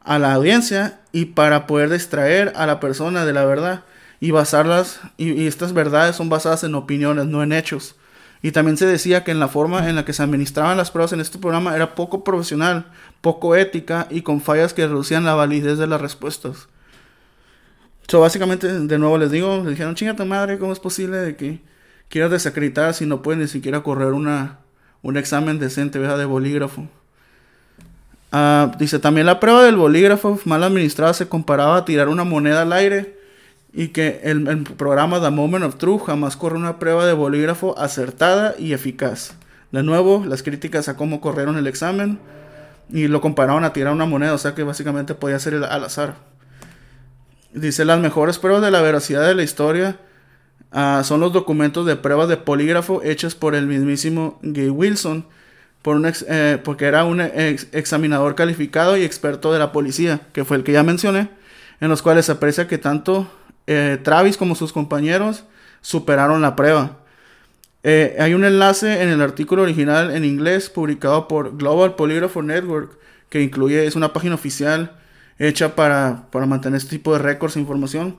[0.00, 3.84] a la audiencia y para poder distraer a la persona de la verdad
[4.20, 7.94] y basarlas, y, estas verdades son basadas en opiniones, no en hechos.
[8.42, 11.12] Y también se decía que en la forma en la que se administraban las pruebas
[11.12, 12.86] en este programa era poco profesional,
[13.20, 16.68] poco ética y con fallas que reducían la validez de las respuestas.
[18.08, 21.36] So, básicamente, de nuevo les digo, le dijeron, chinga tu madre, ¿cómo es posible de
[21.36, 21.60] que
[22.08, 24.58] quieras desacreditar si no puedes ni siquiera correr una,
[25.02, 26.18] un examen decente, ¿verdad?
[26.18, 26.86] De bolígrafo.
[28.30, 32.62] Ah, dice, también la prueba del bolígrafo mal administrada se comparaba a tirar una moneda
[32.62, 33.16] al aire
[33.72, 37.78] y que el, el, programa The Moment of Truth jamás corre una prueba de bolígrafo
[37.78, 39.34] acertada y eficaz.
[39.72, 42.18] De nuevo, las críticas a cómo corrieron el examen
[42.88, 46.14] y lo compararon a tirar una moneda, o sea que básicamente podía ser al azar.
[47.54, 50.00] Dice, las mejores pruebas de la veracidad de la historia
[50.72, 55.24] ah, son los documentos de pruebas de polígrafo hechos por el mismísimo Gay Wilson,
[55.80, 60.56] por un eh, porque era un examinador calificado y experto de la policía, que fue
[60.56, 61.28] el que ya mencioné,
[61.80, 63.30] en los cuales se aprecia que tanto
[63.68, 65.44] eh, Travis como sus compañeros
[65.80, 66.98] superaron la prueba.
[67.84, 72.98] Eh, hay un enlace en el artículo original en inglés publicado por Global Polygraph Network,
[73.28, 74.96] que incluye, es una página oficial
[75.38, 78.18] hecha para, para mantener este tipo de récords e información.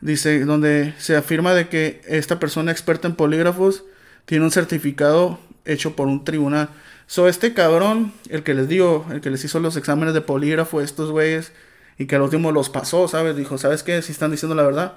[0.00, 3.84] Dice, donde se afirma de que esta persona experta en polígrafos
[4.26, 6.68] tiene un certificado hecho por un tribunal.
[7.06, 10.78] So, este cabrón, el que les digo, el que les hizo los exámenes de polígrafo
[10.78, 11.52] a estos güeyes
[11.98, 13.36] y que al último los pasó, ¿sabes?
[13.36, 14.00] Dijo, ¿sabes qué?
[14.02, 14.94] Si están diciendo la verdad.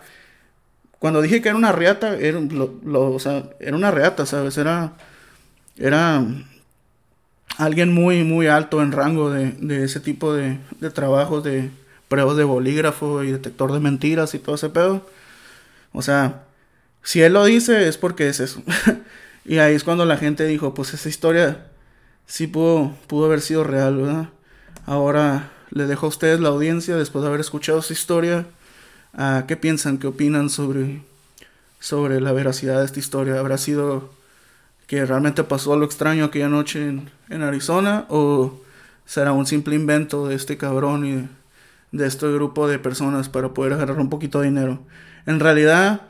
[1.00, 4.58] Cuando dije que era una reata, lo, o sea, era una reata, ¿sabes?
[4.58, 4.94] Era,
[5.78, 6.26] era
[7.58, 11.72] alguien muy, muy alto en rango de, de ese tipo de, de trabajos, de
[12.08, 15.06] pruebas de bolígrafo y detector de mentiras y todo ese pedo.
[15.94, 16.44] O sea,
[17.04, 18.62] si él lo dice es porque es eso.
[19.48, 21.68] Y ahí es cuando la gente dijo, pues esa historia
[22.26, 24.30] sí pudo, pudo haber sido real, ¿verdad?
[24.86, 28.46] Ahora le dejo a ustedes la audiencia, después de haber escuchado esa historia,
[29.48, 31.02] qué piensan, qué opinan sobre,
[31.80, 33.40] sobre la veracidad de esta historia.
[33.40, 34.10] ¿Habrá sido
[34.88, 38.06] que realmente pasó algo extraño aquella noche en, en Arizona?
[38.10, 38.62] ¿O
[39.06, 41.30] será un simple invento de este cabrón y
[41.96, 44.80] de este grupo de personas para poder agarrar un poquito de dinero?
[45.26, 46.02] En realidad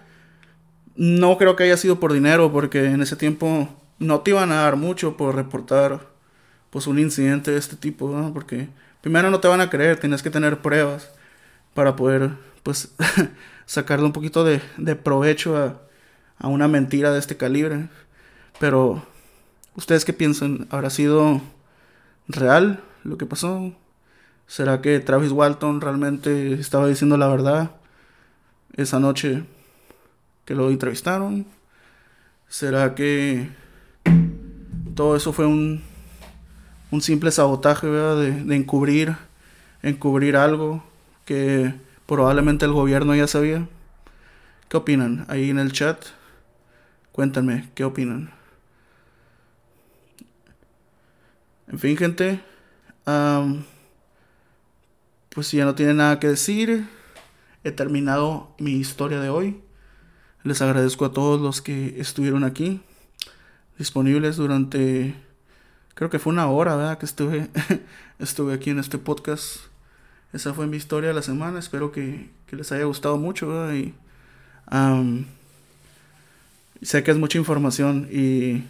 [0.95, 3.69] no creo que haya sido por dinero, porque en ese tiempo
[3.99, 6.07] no te iban a dar mucho por reportar
[6.69, 8.33] pues un incidente de este tipo, ¿no?
[8.33, 8.69] Porque
[9.01, 11.11] primero no te van a creer, tienes que tener pruebas
[11.73, 12.31] para poder
[12.63, 12.93] pues
[13.65, 15.81] sacarle un poquito de, de provecho a,
[16.39, 17.87] a, una mentira de este calibre.
[18.59, 19.03] Pero,
[19.75, 20.67] ¿ustedes qué piensan?
[20.69, 21.41] ¿Habrá sido
[22.27, 23.73] real lo que pasó?
[24.47, 27.71] ¿Será que Travis Walton realmente estaba diciendo la verdad
[28.75, 29.43] esa noche?
[30.47, 31.45] que lo entrevistaron?
[32.47, 33.49] ¿Será que
[34.95, 35.83] todo eso fue un,
[36.89, 39.17] un simple sabotaje De, de, encubrir,
[39.83, 40.81] encubrir algo
[41.25, 41.73] que
[42.05, 43.67] probablemente el gobierno ya sabía?
[44.69, 45.25] ¿Qué opinan?
[45.27, 46.05] Ahí en el chat,
[47.11, 48.31] cuéntenme, ¿qué opinan?
[51.69, 52.39] En fin, gente,
[55.29, 56.87] pues ya no tiene nada que decir,
[57.65, 59.61] he terminado mi historia de hoy.
[60.43, 62.79] Les agradezco a todos los que estuvieron aquí,
[63.77, 65.13] disponibles durante,
[65.93, 66.99] creo que fue una hora, ¿verdad?
[66.99, 67.49] Que estuve,
[68.19, 69.57] estuve aquí en este podcast.
[70.31, 71.59] Esa fue mi historia de la semana.
[71.59, 73.73] Espero que, les haya gustado mucho, ¿verdad?
[73.73, 73.93] Y
[76.81, 78.63] sé que es mucha información y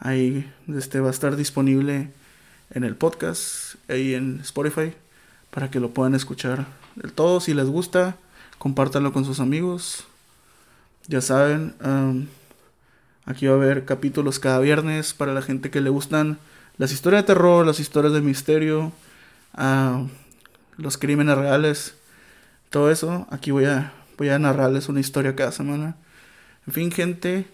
[0.00, 2.10] ahí este, va a estar disponible
[2.70, 4.92] en el podcast, ahí en Spotify,
[5.50, 6.66] para que lo puedan escuchar
[6.96, 7.40] del todo.
[7.40, 8.16] Si les gusta,
[8.58, 10.04] compártanlo con sus amigos.
[11.08, 11.74] Ya saben,
[13.24, 16.38] aquí va a haber capítulos cada viernes para la gente que le gustan
[16.78, 18.92] las historias de terror, las historias de misterio,
[20.76, 21.94] los crímenes reales,
[22.70, 23.26] todo eso.
[23.30, 25.96] Aquí voy a, voy a narrarles una historia cada semana.
[26.66, 27.46] En fin, gente,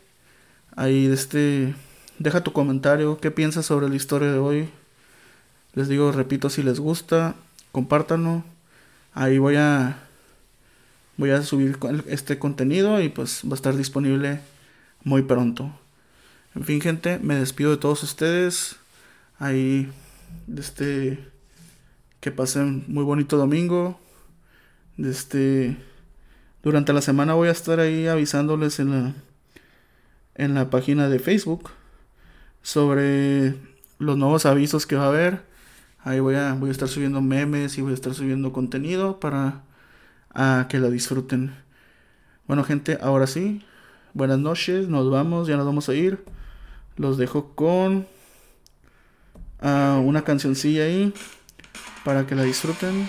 [0.75, 1.75] ahí este,
[2.19, 4.69] deja tu comentario, qué piensas sobre la historia de hoy.
[5.75, 7.35] Les digo, repito, si les gusta,
[7.73, 8.45] compártanlo.
[9.15, 9.99] Ahí voy a
[11.17, 14.41] voy a subir este contenido y pues va a estar disponible
[15.05, 15.73] muy pronto.
[16.55, 18.77] En fin, gente, me despido de todos ustedes.
[19.39, 19.91] Ahí,
[20.57, 21.19] este,
[22.21, 23.99] que pasen muy bonito domingo.
[24.99, 25.77] Este,
[26.63, 29.15] durante la semana voy a estar ahí avisándoles en la,
[30.35, 31.71] en la página de Facebook
[32.63, 33.55] sobre
[33.99, 35.45] los nuevos avisos que va a haber.
[36.05, 39.63] Ahí voy a, voy a estar subiendo memes y voy a estar subiendo contenido para
[40.69, 41.55] que lo disfruten.
[42.47, 43.65] Bueno, gente, ahora sí.
[44.15, 46.23] Buenas noches, nos vamos, ya nos vamos a ir.
[46.97, 48.07] Los dejo con
[49.63, 51.15] uh, una cancioncilla ahí
[52.05, 53.09] para que la disfruten.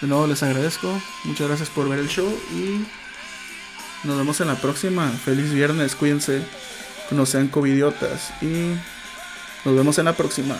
[0.00, 0.92] De nuevo les agradezco.
[1.24, 2.84] Muchas gracias por ver el show y
[4.06, 5.08] nos vemos en la próxima.
[5.08, 6.42] Feliz viernes, cuídense.
[7.10, 8.74] No sean covidiotas y
[9.64, 10.56] nos vemos en la próxima.